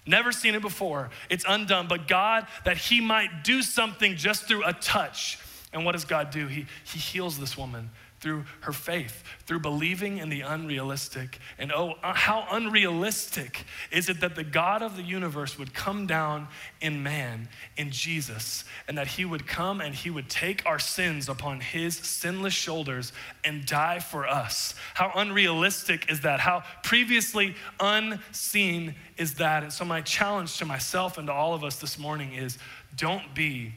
Never 0.06 0.32
seen 0.32 0.54
it 0.54 0.62
before. 0.62 1.10
It's 1.30 1.44
undone. 1.48 1.88
But 1.88 2.08
God, 2.08 2.46
that 2.64 2.76
He 2.76 3.00
might 3.00 3.42
do 3.42 3.62
something 3.62 4.16
just 4.16 4.46
through 4.46 4.64
a 4.64 4.72
touch. 4.72 5.38
And 5.72 5.84
what 5.84 5.92
does 5.92 6.04
God 6.04 6.30
do? 6.30 6.46
He, 6.46 6.66
he 6.84 6.98
heals 6.98 7.38
this 7.38 7.56
woman 7.56 7.90
through 8.24 8.42
her 8.60 8.72
faith, 8.72 9.22
through 9.44 9.60
believing 9.60 10.16
in 10.16 10.30
the 10.30 10.40
unrealistic. 10.40 11.38
And 11.58 11.70
oh, 11.70 11.96
uh, 12.02 12.14
how 12.14 12.46
unrealistic 12.50 13.66
is 13.92 14.08
it 14.08 14.22
that 14.22 14.34
the 14.34 14.42
God 14.42 14.80
of 14.80 14.96
the 14.96 15.02
universe 15.02 15.58
would 15.58 15.74
come 15.74 16.06
down 16.06 16.48
in 16.80 17.02
man, 17.02 17.50
in 17.76 17.90
Jesus, 17.90 18.64
and 18.88 18.96
that 18.96 19.08
he 19.08 19.26
would 19.26 19.46
come 19.46 19.82
and 19.82 19.94
he 19.94 20.08
would 20.08 20.30
take 20.30 20.64
our 20.64 20.78
sins 20.78 21.28
upon 21.28 21.60
his 21.60 21.98
sinless 21.98 22.54
shoulders 22.54 23.12
and 23.44 23.66
die 23.66 23.98
for 23.98 24.26
us? 24.26 24.74
How 24.94 25.12
unrealistic 25.14 26.10
is 26.10 26.22
that? 26.22 26.40
How 26.40 26.62
previously 26.82 27.54
unseen 27.78 28.94
is 29.18 29.34
that? 29.34 29.64
And 29.64 29.70
so, 29.70 29.84
my 29.84 30.00
challenge 30.00 30.56
to 30.56 30.64
myself 30.64 31.18
and 31.18 31.26
to 31.26 31.32
all 31.34 31.52
of 31.52 31.62
us 31.62 31.76
this 31.76 31.98
morning 31.98 32.32
is 32.32 32.56
don't 32.96 33.34
be 33.34 33.74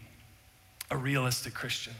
a 0.89 0.95
realistic 0.95 1.53
Christian. 1.53 1.93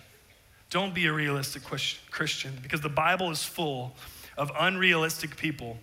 Don't 0.70 0.94
be 0.94 1.06
a 1.06 1.14
realistic 1.14 1.64
Christian 1.64 2.58
because 2.62 2.82
the 2.82 2.90
Bible 2.90 3.32
is 3.32 3.44
full 3.44 3.96
of 4.38 4.52
unrealistic 4.60 5.38
people 5.38 5.78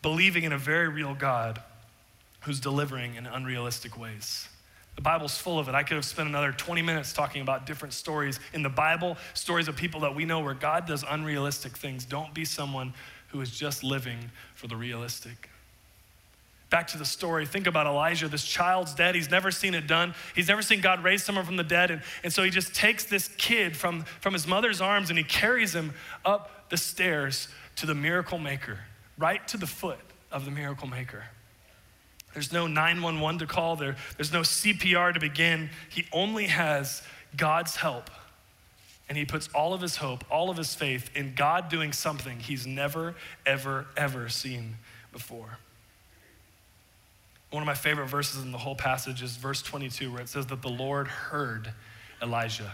believing 0.00 0.44
in 0.44 0.52
a 0.52 0.58
very 0.58 0.88
real 0.88 1.14
God 1.14 1.60
who's 2.40 2.60
delivering 2.60 3.14
in 3.16 3.26
unrealistic 3.26 3.98
ways. 3.98 4.48
The 4.96 5.02
Bible's 5.02 5.38
full 5.38 5.58
of 5.58 5.68
it. 5.68 5.74
I 5.74 5.82
could 5.84 5.94
have 5.94 6.04
spent 6.04 6.28
another 6.28 6.52
20 6.52 6.82
minutes 6.82 7.12
talking 7.12 7.40
about 7.40 7.66
different 7.66 7.94
stories 7.94 8.40
in 8.52 8.62
the 8.62 8.68
Bible, 8.68 9.16
stories 9.32 9.68
of 9.68 9.76
people 9.76 10.00
that 10.00 10.14
we 10.14 10.24
know 10.24 10.40
where 10.40 10.54
God 10.54 10.86
does 10.86 11.04
unrealistic 11.08 11.76
things. 11.76 12.04
Don't 12.04 12.34
be 12.34 12.44
someone 12.44 12.92
who 13.28 13.40
is 13.40 13.50
just 13.50 13.82
living 13.82 14.30
for 14.54 14.66
the 14.66 14.76
realistic. 14.76 15.48
Back 16.72 16.86
to 16.88 16.98
the 16.98 17.04
story, 17.04 17.44
think 17.44 17.66
about 17.66 17.86
Elijah. 17.86 18.28
This 18.28 18.44
child's 18.44 18.94
dead. 18.94 19.14
He's 19.14 19.30
never 19.30 19.50
seen 19.50 19.74
it 19.74 19.86
done. 19.86 20.14
He's 20.34 20.48
never 20.48 20.62
seen 20.62 20.80
God 20.80 21.04
raise 21.04 21.22
someone 21.22 21.44
from 21.44 21.58
the 21.58 21.62
dead. 21.62 21.90
And, 21.90 22.00
and 22.24 22.32
so 22.32 22.42
he 22.42 22.48
just 22.48 22.74
takes 22.74 23.04
this 23.04 23.28
kid 23.36 23.76
from, 23.76 24.04
from 24.20 24.32
his 24.32 24.46
mother's 24.46 24.80
arms 24.80 25.10
and 25.10 25.18
he 25.18 25.22
carries 25.22 25.74
him 25.74 25.92
up 26.24 26.70
the 26.70 26.78
stairs 26.78 27.48
to 27.76 27.84
the 27.84 27.94
miracle 27.94 28.38
maker, 28.38 28.78
right 29.18 29.46
to 29.48 29.58
the 29.58 29.66
foot 29.66 29.98
of 30.30 30.46
the 30.46 30.50
miracle 30.50 30.88
maker. 30.88 31.24
There's 32.32 32.54
no 32.54 32.66
911 32.66 33.40
to 33.40 33.46
call, 33.46 33.76
there, 33.76 33.96
there's 34.16 34.32
no 34.32 34.40
CPR 34.40 35.12
to 35.12 35.20
begin. 35.20 35.68
He 35.90 36.06
only 36.10 36.46
has 36.46 37.02
God's 37.36 37.76
help. 37.76 38.08
And 39.10 39.18
he 39.18 39.26
puts 39.26 39.50
all 39.54 39.74
of 39.74 39.82
his 39.82 39.96
hope, 39.96 40.24
all 40.30 40.48
of 40.48 40.56
his 40.56 40.74
faith 40.74 41.10
in 41.14 41.34
God 41.34 41.68
doing 41.68 41.92
something 41.92 42.40
he's 42.40 42.66
never, 42.66 43.14
ever, 43.44 43.88
ever 43.94 44.30
seen 44.30 44.76
before. 45.12 45.58
One 47.52 47.62
of 47.62 47.66
my 47.66 47.74
favorite 47.74 48.06
verses 48.06 48.42
in 48.42 48.50
the 48.50 48.56
whole 48.56 48.74
passage 48.74 49.22
is 49.22 49.36
verse 49.36 49.60
22, 49.60 50.10
where 50.10 50.22
it 50.22 50.28
says 50.30 50.46
that 50.46 50.62
the 50.62 50.70
Lord 50.70 51.06
heard 51.06 51.70
Elijah. 52.22 52.72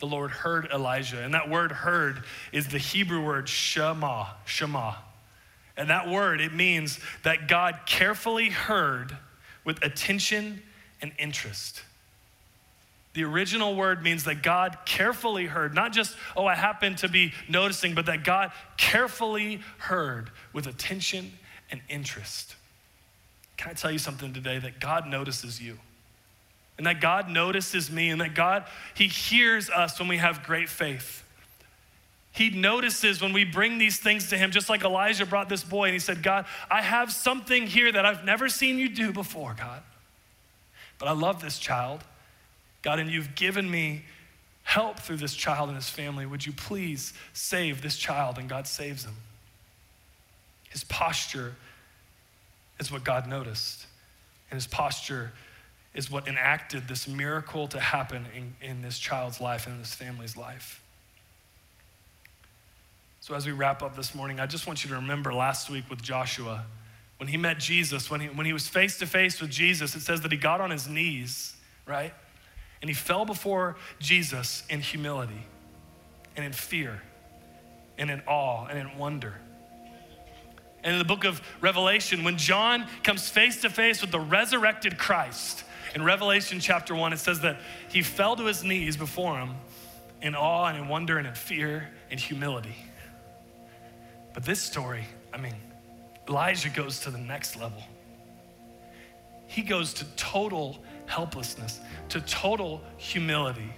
The 0.00 0.06
Lord 0.06 0.30
heard 0.30 0.68
Elijah. 0.70 1.22
And 1.22 1.32
that 1.32 1.48
word 1.48 1.72
heard 1.72 2.24
is 2.52 2.68
the 2.68 2.76
Hebrew 2.76 3.24
word 3.24 3.48
shema, 3.48 4.26
shema. 4.44 4.96
And 5.78 5.88
that 5.88 6.10
word, 6.10 6.42
it 6.42 6.52
means 6.52 7.00
that 7.22 7.48
God 7.48 7.80
carefully 7.86 8.50
heard 8.50 9.16
with 9.64 9.82
attention 9.82 10.60
and 11.00 11.12
interest. 11.18 11.82
The 13.14 13.24
original 13.24 13.74
word 13.74 14.02
means 14.02 14.24
that 14.24 14.42
God 14.42 14.76
carefully 14.84 15.46
heard, 15.46 15.74
not 15.74 15.94
just, 15.94 16.18
oh, 16.36 16.44
I 16.44 16.54
happen 16.54 16.96
to 16.96 17.08
be 17.08 17.32
noticing, 17.48 17.94
but 17.94 18.04
that 18.06 18.24
God 18.24 18.52
carefully 18.76 19.62
heard 19.78 20.30
with 20.52 20.66
attention 20.66 21.32
and 21.70 21.80
interest. 21.88 22.56
Can 23.60 23.72
I 23.72 23.74
tell 23.74 23.90
you 23.90 23.98
something 23.98 24.32
today 24.32 24.58
that 24.58 24.80
God 24.80 25.06
notices 25.06 25.60
you? 25.60 25.78
And 26.78 26.86
that 26.86 26.98
God 26.98 27.28
notices 27.28 27.90
me, 27.90 28.08
and 28.08 28.18
that 28.22 28.34
God, 28.34 28.64
He 28.94 29.06
hears 29.06 29.68
us 29.68 29.98
when 29.98 30.08
we 30.08 30.16
have 30.16 30.44
great 30.44 30.70
faith. 30.70 31.22
He 32.32 32.48
notices 32.48 33.20
when 33.20 33.34
we 33.34 33.44
bring 33.44 33.76
these 33.76 33.98
things 33.98 34.30
to 34.30 34.38
Him, 34.38 34.50
just 34.50 34.70
like 34.70 34.82
Elijah 34.82 35.26
brought 35.26 35.50
this 35.50 35.62
boy 35.62 35.84
and 35.84 35.92
he 35.92 35.98
said, 35.98 36.22
God, 36.22 36.46
I 36.70 36.80
have 36.80 37.12
something 37.12 37.66
here 37.66 37.92
that 37.92 38.06
I've 38.06 38.24
never 38.24 38.48
seen 38.48 38.78
you 38.78 38.88
do 38.88 39.12
before, 39.12 39.54
God. 39.58 39.82
But 40.98 41.08
I 41.08 41.12
love 41.12 41.42
this 41.42 41.58
child, 41.58 42.02
God, 42.80 42.98
and 42.98 43.10
you've 43.10 43.34
given 43.34 43.70
me 43.70 44.06
help 44.62 45.00
through 45.00 45.18
this 45.18 45.34
child 45.34 45.68
and 45.68 45.76
his 45.76 45.90
family. 45.90 46.24
Would 46.24 46.46
you 46.46 46.54
please 46.54 47.12
save 47.34 47.82
this 47.82 47.98
child? 47.98 48.38
And 48.38 48.48
God 48.48 48.66
saves 48.66 49.04
him. 49.04 49.16
His 50.70 50.82
posture 50.84 51.56
is 52.80 52.90
what 52.90 53.04
God 53.04 53.28
noticed. 53.28 53.86
And 54.50 54.56
his 54.56 54.66
posture 54.66 55.32
is 55.94 56.10
what 56.10 56.26
enacted 56.26 56.88
this 56.88 57.06
miracle 57.06 57.68
to 57.68 57.78
happen 57.78 58.26
in, 58.34 58.54
in 58.66 58.82
this 58.82 58.98
child's 58.98 59.40
life 59.40 59.66
and 59.66 59.76
in 59.76 59.80
this 59.80 59.94
family's 59.94 60.36
life. 60.36 60.82
So, 63.20 63.34
as 63.34 63.46
we 63.46 63.52
wrap 63.52 63.82
up 63.82 63.96
this 63.96 64.14
morning, 64.14 64.40
I 64.40 64.46
just 64.46 64.66
want 64.66 64.82
you 64.82 64.88
to 64.90 64.96
remember 64.96 65.32
last 65.32 65.68
week 65.68 65.84
with 65.90 66.00
Joshua, 66.00 66.64
when 67.18 67.28
he 67.28 67.36
met 67.36 67.58
Jesus, 67.58 68.10
when 68.10 68.20
he, 68.20 68.28
when 68.28 68.46
he 68.46 68.52
was 68.54 68.66
face 68.66 68.98
to 68.98 69.06
face 69.06 69.42
with 69.42 69.50
Jesus, 69.50 69.94
it 69.94 70.00
says 70.00 70.22
that 70.22 70.32
he 70.32 70.38
got 70.38 70.62
on 70.62 70.70
his 70.70 70.88
knees, 70.88 71.54
right? 71.86 72.14
And 72.80 72.88
he 72.88 72.94
fell 72.94 73.26
before 73.26 73.76
Jesus 73.98 74.62
in 74.70 74.80
humility 74.80 75.46
and 76.34 76.46
in 76.46 76.52
fear 76.52 77.02
and 77.98 78.10
in 78.10 78.22
awe 78.26 78.66
and 78.66 78.78
in 78.78 78.96
wonder. 78.96 79.34
And 80.82 80.94
in 80.94 80.98
the 80.98 81.04
book 81.04 81.24
of 81.24 81.42
Revelation, 81.60 82.24
when 82.24 82.38
John 82.38 82.86
comes 83.02 83.28
face 83.28 83.60
to 83.62 83.70
face 83.70 84.00
with 84.00 84.10
the 84.10 84.20
resurrected 84.20 84.98
Christ, 84.98 85.64
in 85.94 86.04
Revelation 86.04 86.60
chapter 86.60 86.94
1, 86.94 87.12
it 87.12 87.18
says 87.18 87.40
that 87.40 87.58
he 87.88 88.02
fell 88.02 88.36
to 88.36 88.44
his 88.44 88.62
knees 88.62 88.96
before 88.96 89.38
him 89.38 89.50
in 90.22 90.34
awe 90.34 90.66
and 90.66 90.78
in 90.78 90.88
wonder 90.88 91.18
and 91.18 91.26
in 91.26 91.34
fear 91.34 91.88
and 92.10 92.20
humility. 92.20 92.76
But 94.32 94.44
this 94.44 94.60
story, 94.62 95.04
I 95.32 95.38
mean, 95.38 95.54
Elijah 96.28 96.68
goes 96.68 97.00
to 97.00 97.10
the 97.10 97.18
next 97.18 97.56
level. 97.56 97.82
He 99.46 99.62
goes 99.62 99.92
to 99.94 100.04
total 100.16 100.78
helplessness, 101.06 101.80
to 102.10 102.20
total 102.20 102.82
humility 102.98 103.72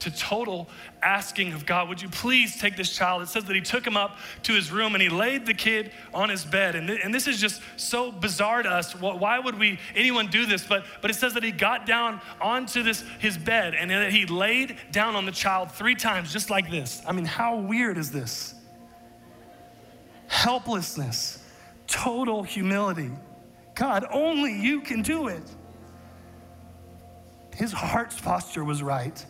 to 0.00 0.10
total 0.10 0.68
asking 1.02 1.52
of 1.52 1.66
God, 1.66 1.88
would 1.88 2.00
you 2.00 2.08
please 2.08 2.58
take 2.58 2.76
this 2.76 2.90
child? 2.94 3.22
It 3.22 3.28
says 3.28 3.44
that 3.44 3.54
he 3.54 3.62
took 3.62 3.86
him 3.86 3.96
up 3.96 4.18
to 4.44 4.52
his 4.52 4.72
room 4.72 4.94
and 4.94 5.02
he 5.02 5.08
laid 5.08 5.46
the 5.46 5.54
kid 5.54 5.92
on 6.12 6.28
his 6.28 6.44
bed. 6.44 6.74
And, 6.74 6.88
th- 6.88 7.00
and 7.02 7.14
this 7.14 7.26
is 7.26 7.40
just 7.40 7.62
so 7.76 8.10
bizarre 8.10 8.62
to 8.62 8.70
us. 8.70 8.94
Why 8.94 9.38
would 9.38 9.58
we, 9.58 9.78
anyone 9.94 10.26
do 10.28 10.46
this? 10.46 10.66
But, 10.66 10.84
but 11.02 11.10
it 11.10 11.14
says 11.14 11.34
that 11.34 11.42
he 11.42 11.52
got 11.52 11.86
down 11.86 12.20
onto 12.40 12.82
this, 12.82 13.04
his 13.18 13.36
bed 13.38 13.74
and 13.74 13.90
that 13.90 14.12
he 14.12 14.26
laid 14.26 14.76
down 14.90 15.16
on 15.16 15.26
the 15.26 15.32
child 15.32 15.70
three 15.70 15.94
times, 15.94 16.32
just 16.32 16.50
like 16.50 16.70
this. 16.70 17.02
I 17.06 17.12
mean, 17.12 17.26
how 17.26 17.56
weird 17.56 17.98
is 17.98 18.10
this? 18.10 18.54
Helplessness, 20.28 21.44
total 21.86 22.42
humility. 22.42 23.10
God, 23.74 24.06
only 24.10 24.58
you 24.58 24.80
can 24.80 25.02
do 25.02 25.28
it. 25.28 25.42
His 27.54 27.72
heart's 27.72 28.18
posture 28.18 28.64
was 28.64 28.82
right, 28.82 29.24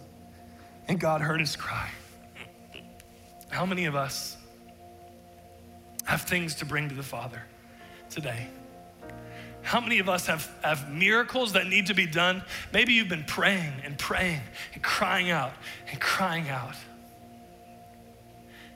and 0.90 0.98
God 0.98 1.20
heard 1.20 1.38
his 1.38 1.55
cry. 1.55 1.88
How 3.48 3.64
many 3.64 3.85
of 3.85 3.94
us 3.94 4.37
have 6.03 6.22
things 6.22 6.57
to 6.57 6.64
bring 6.64 6.88
to 6.88 6.96
the 6.96 7.03
Father 7.03 7.40
today? 8.11 8.48
How 9.62 9.81
many 9.81 10.00
of 10.00 10.09
us 10.09 10.26
have, 10.26 10.53
have 10.64 10.92
miracles 10.92 11.53
that 11.53 11.68
need 11.68 11.87
to 11.87 11.94
be 11.94 12.07
done? 12.07 12.42
Maybe 12.72 12.92
you've 12.92 13.09
been 13.09 13.22
praying 13.22 13.72
and 13.85 13.96
praying 13.96 14.40
and 14.74 14.83
crying 14.83 15.31
out 15.31 15.53
and 15.92 16.00
crying 16.00 16.48
out. 16.48 16.74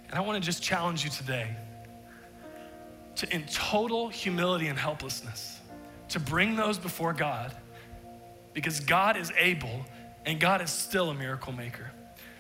And 0.09 0.17
I 0.17 0.21
want 0.21 0.41
to 0.41 0.47
just 0.47 0.63
challenge 0.63 1.03
you 1.03 1.11
today 1.11 1.49
to, 3.17 3.35
in 3.35 3.43
total 3.47 4.09
humility 4.09 4.69
and 4.69 4.79
helplessness, 4.79 5.61
to 6.11 6.21
bring 6.21 6.55
those 6.55 6.79
before 6.79 7.13
God 7.13 7.53
because 8.53 8.79
God 8.79 9.17
is 9.17 9.33
able 9.37 9.85
and 10.25 10.39
God 10.39 10.63
is 10.63 10.71
still 10.71 11.11
a 11.11 11.15
miracle 11.15 11.53
maker. 11.53 11.91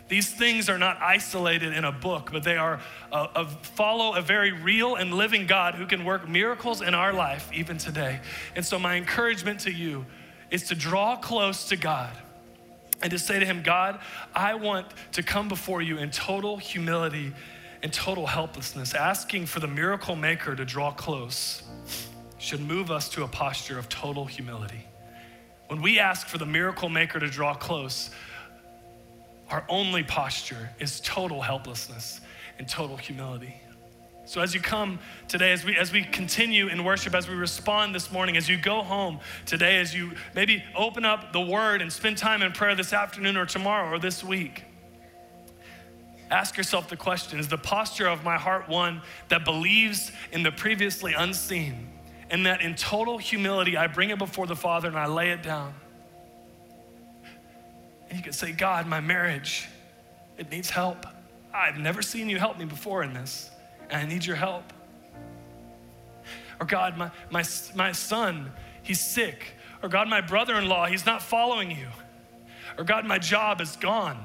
These 0.08 0.30
things 0.34 0.68
are 0.68 0.78
not 0.78 1.00
isolated 1.00 1.72
in 1.72 1.84
a 1.84 1.92
book, 1.92 2.30
but 2.30 2.44
they 2.44 2.56
are 2.56 2.80
uh, 3.10 3.28
a, 3.34 3.46
follow 3.46 4.14
a 4.14 4.20
very 4.20 4.52
real 4.52 4.96
and 4.96 5.14
living 5.14 5.46
God 5.46 5.74
who 5.74 5.86
can 5.86 6.04
work 6.04 6.28
miracles 6.28 6.82
in 6.82 6.94
our 6.94 7.12
life 7.12 7.50
even 7.54 7.78
today. 7.78 8.20
And 8.54 8.64
so, 8.64 8.78
my 8.78 8.96
encouragement 8.96 9.60
to 9.60 9.72
you 9.72 10.04
is 10.50 10.64
to 10.64 10.74
draw 10.74 11.16
close 11.16 11.68
to 11.68 11.76
God 11.76 12.14
and 13.02 13.10
to 13.10 13.18
say 13.18 13.38
to 13.38 13.46
Him, 13.46 13.62
God, 13.62 13.98
I 14.34 14.54
want 14.54 14.86
to 15.12 15.22
come 15.22 15.48
before 15.48 15.80
you 15.80 15.98
in 15.98 16.10
total 16.10 16.58
humility 16.58 17.32
and 17.82 17.92
total 17.92 18.26
helplessness. 18.26 18.94
Asking 18.94 19.46
for 19.46 19.60
the 19.60 19.68
miracle 19.68 20.16
maker 20.16 20.54
to 20.54 20.64
draw 20.64 20.90
close 20.90 21.62
should 22.38 22.60
move 22.60 22.90
us 22.90 23.08
to 23.10 23.24
a 23.24 23.28
posture 23.28 23.78
of 23.78 23.88
total 23.88 24.26
humility. 24.26 24.86
When 25.68 25.80
we 25.80 25.98
ask 25.98 26.26
for 26.26 26.36
the 26.36 26.46
miracle 26.46 26.88
maker 26.90 27.18
to 27.18 27.28
draw 27.28 27.54
close, 27.54 28.10
our 29.50 29.64
only 29.68 30.02
posture 30.02 30.70
is 30.78 31.00
total 31.00 31.40
helplessness 31.40 32.20
and 32.58 32.68
total 32.68 32.96
humility. 32.96 33.54
So 34.26 34.40
as 34.40 34.54
you 34.54 34.60
come 34.60 35.00
today, 35.28 35.52
as 35.52 35.64
we 35.64 35.76
as 35.76 35.92
we 35.92 36.02
continue 36.02 36.68
in 36.68 36.82
worship, 36.82 37.14
as 37.14 37.28
we 37.28 37.34
respond 37.34 37.94
this 37.94 38.10
morning, 38.10 38.38
as 38.38 38.48
you 38.48 38.56
go 38.56 38.82
home 38.82 39.20
today, 39.44 39.78
as 39.78 39.94
you 39.94 40.12
maybe 40.34 40.64
open 40.74 41.04
up 41.04 41.32
the 41.32 41.40
word 41.40 41.82
and 41.82 41.92
spend 41.92 42.16
time 42.16 42.40
in 42.40 42.52
prayer 42.52 42.74
this 42.74 42.94
afternoon 42.94 43.36
or 43.36 43.44
tomorrow 43.44 43.90
or 43.90 43.98
this 43.98 44.24
week, 44.24 44.64
ask 46.30 46.56
yourself 46.56 46.88
the 46.88 46.96
question 46.96 47.38
is 47.38 47.48
the 47.48 47.58
posture 47.58 48.06
of 48.06 48.24
my 48.24 48.38
heart 48.38 48.66
one 48.66 49.02
that 49.28 49.44
believes 49.44 50.10
in 50.32 50.42
the 50.42 50.50
previously 50.50 51.12
unseen 51.12 51.90
and 52.30 52.46
that 52.46 52.62
in 52.62 52.74
total 52.74 53.18
humility 53.18 53.76
I 53.76 53.88
bring 53.88 54.08
it 54.08 54.18
before 54.18 54.46
the 54.46 54.56
Father 54.56 54.88
and 54.88 54.98
I 54.98 55.06
lay 55.06 55.32
it 55.32 55.42
down? 55.42 55.74
And 58.14 58.20
you 58.20 58.22
can 58.22 58.32
say, 58.32 58.52
God, 58.52 58.86
my 58.86 59.00
marriage, 59.00 59.68
it 60.38 60.48
needs 60.48 60.70
help. 60.70 61.04
I've 61.52 61.78
never 61.78 62.00
seen 62.00 62.30
you 62.30 62.38
help 62.38 62.56
me 62.56 62.64
before 62.64 63.02
in 63.02 63.12
this, 63.12 63.50
and 63.90 64.00
I 64.00 64.08
need 64.08 64.24
your 64.24 64.36
help. 64.36 64.72
Or 66.60 66.66
God, 66.66 66.96
my, 66.96 67.10
my, 67.30 67.42
my 67.74 67.90
son, 67.90 68.52
he's 68.84 69.00
sick. 69.00 69.56
Or 69.82 69.88
God, 69.88 70.06
my 70.06 70.20
brother 70.20 70.54
in 70.54 70.68
law, 70.68 70.86
he's 70.86 71.04
not 71.04 71.22
following 71.22 71.72
you. 71.72 71.88
Or 72.78 72.84
God, 72.84 73.04
my 73.04 73.18
job 73.18 73.60
is 73.60 73.74
gone. 73.74 74.24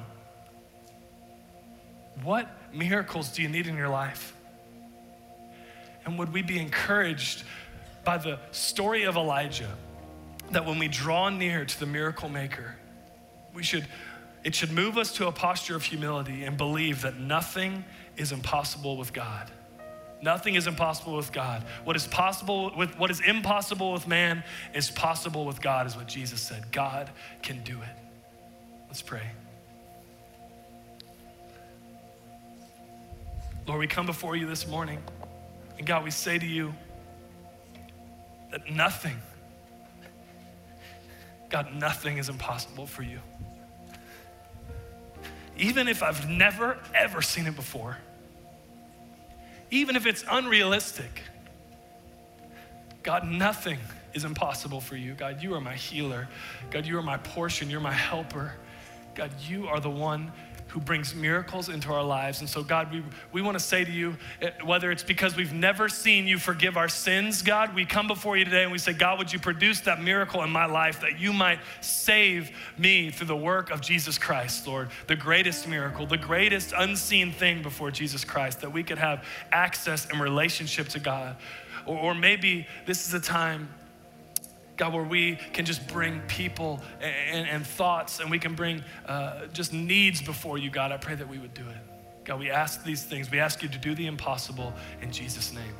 What 2.21 2.47
miracles 2.71 3.29
do 3.29 3.41
you 3.41 3.49
need 3.49 3.65
in 3.65 3.75
your 3.75 3.89
life? 3.89 4.35
And 6.05 6.19
would 6.19 6.31
we 6.31 6.43
be 6.43 6.59
encouraged 6.59 7.41
by 8.05 8.19
the 8.19 8.37
story 8.51 9.05
of 9.05 9.15
Elijah 9.15 9.75
that 10.51 10.63
when 10.63 10.77
we 10.77 10.89
draw 10.89 11.29
near 11.29 11.65
to 11.65 11.79
the 11.79 11.87
miracle 11.87 12.29
maker, 12.29 12.75
we 13.53 13.63
should, 13.63 13.85
it 14.43 14.55
should 14.55 14.71
move 14.71 14.97
us 14.97 15.13
to 15.13 15.27
a 15.27 15.31
posture 15.31 15.75
of 15.75 15.83
humility 15.83 16.43
and 16.43 16.57
believe 16.57 17.01
that 17.01 17.19
nothing 17.19 17.83
is 18.17 18.31
impossible 18.31 18.97
with 18.97 19.13
God. 19.13 19.49
Nothing 20.21 20.55
is 20.55 20.67
impossible 20.67 21.15
with 21.15 21.31
God. 21.31 21.63
What 21.85 21.95
is 21.95 22.05
possible 22.05 22.73
with 22.75 22.97
what 22.99 23.09
is 23.09 23.21
impossible 23.21 23.93
with 23.93 24.05
man 24.05 24.43
is 24.73 24.91
possible 24.91 25.45
with 25.45 25.61
God, 25.61 25.87
is 25.87 25.95
what 25.95 26.07
Jesus 26.07 26.41
said. 26.41 26.71
God 26.71 27.09
can 27.41 27.63
do 27.63 27.77
it. 27.81 27.97
Let's 28.87 29.01
pray. 29.01 29.23
Lord, 33.65 33.79
we 33.79 33.87
come 33.87 34.07
before 34.07 34.35
you 34.35 34.47
this 34.47 34.67
morning, 34.67 34.99
and 35.77 35.85
God, 35.85 36.03
we 36.03 36.11
say 36.11 36.39
to 36.39 36.45
you 36.45 36.73
that 38.51 38.69
nothing, 38.69 39.15
God, 41.49 41.73
nothing 41.73 42.17
is 42.17 42.29
impossible 42.29 42.85
for 42.85 43.03
you 43.03 43.19
even 45.59 45.87
if 45.87 46.01
I've 46.01 46.29
never, 46.29 46.77
ever 46.95 47.21
seen 47.21 47.45
it 47.45 47.55
before, 47.55 47.97
even 49.69 49.95
if 49.95 50.05
it's 50.05 50.23
unrealistic, 50.29 51.21
God, 53.03 53.27
nothing 53.27 53.77
is 54.13 54.23
impossible 54.23 54.81
for 54.81 54.95
you. 54.95 55.13
God, 55.13 55.43
you 55.43 55.53
are 55.53 55.61
my 55.61 55.75
healer. 55.75 56.27
God, 56.71 56.85
you 56.85 56.97
are 56.97 57.03
my 57.03 57.17
portion. 57.17 57.69
You're 57.69 57.79
my 57.79 57.93
helper. 57.93 58.53
God, 59.15 59.31
you 59.47 59.67
are 59.67 59.79
the 59.79 59.89
one 59.89 60.31
who 60.69 60.79
brings 60.79 61.15
miracles 61.15 61.67
into 61.67 61.91
our 61.91 62.03
lives. 62.03 62.39
And 62.39 62.49
so, 62.49 62.63
God, 62.63 62.91
we, 62.91 63.03
we 63.31 63.41
want 63.41 63.57
to 63.57 63.63
say 63.63 63.83
to 63.83 63.91
you, 63.91 64.17
eh, 64.41 64.51
whether 64.63 64.91
it's 64.91 65.03
because 65.03 65.35
we've 65.35 65.53
never 65.53 65.89
seen 65.89 66.27
you 66.27 66.37
forgive 66.37 66.77
our 66.77 66.87
sins, 66.87 67.41
God, 67.41 67.73
we 67.73 67.85
come 67.85 68.07
before 68.07 68.37
you 68.37 68.45
today 68.45 68.63
and 68.63 68.71
we 68.71 68.77
say, 68.77 68.93
God, 68.93 69.17
would 69.17 69.33
you 69.33 69.39
produce 69.39 69.81
that 69.81 70.01
miracle 70.01 70.43
in 70.43 70.49
my 70.49 70.65
life 70.65 71.01
that 71.01 71.19
you 71.19 71.33
might 71.33 71.59
save 71.81 72.51
me 72.77 73.09
through 73.09 73.27
the 73.27 73.35
work 73.35 73.71
of 73.71 73.81
Jesus 73.81 74.17
Christ, 74.17 74.67
Lord? 74.67 74.89
The 75.07 75.15
greatest 75.15 75.67
miracle, 75.67 76.05
the 76.05 76.17
greatest 76.17 76.73
unseen 76.77 77.31
thing 77.31 77.63
before 77.63 77.89
Jesus 77.89 78.23
Christ, 78.23 78.61
that 78.61 78.71
we 78.71 78.83
could 78.83 78.99
have 78.99 79.25
access 79.51 80.07
and 80.09 80.21
relationship 80.21 80.87
to 80.89 80.99
God. 80.99 81.35
Or, 81.85 81.97
or 81.97 82.15
maybe 82.15 82.67
this 82.85 83.07
is 83.07 83.13
a 83.13 83.19
time 83.19 83.69
God, 84.79 84.93
where 84.93 85.03
we 85.03 85.35
can 85.51 85.65
just 85.65 85.85
bring 85.89 86.21
people 86.21 86.79
and, 87.01 87.45
and 87.49 87.67
thoughts 87.67 88.21
and 88.21 88.31
we 88.31 88.39
can 88.39 88.55
bring 88.55 88.81
uh, 89.05 89.47
just 89.47 89.73
needs 89.73 90.21
before 90.21 90.57
you, 90.57 90.69
God. 90.69 90.93
I 90.93 90.97
pray 90.97 91.15
that 91.15 91.27
we 91.27 91.37
would 91.37 91.53
do 91.53 91.67
it. 91.67 92.23
God, 92.23 92.39
we 92.39 92.49
ask 92.49 92.81
these 92.85 93.03
things. 93.03 93.29
We 93.29 93.41
ask 93.41 93.61
you 93.61 93.67
to 93.67 93.77
do 93.77 93.93
the 93.93 94.07
impossible 94.07 94.73
in 95.01 95.11
Jesus' 95.11 95.51
name. 95.51 95.75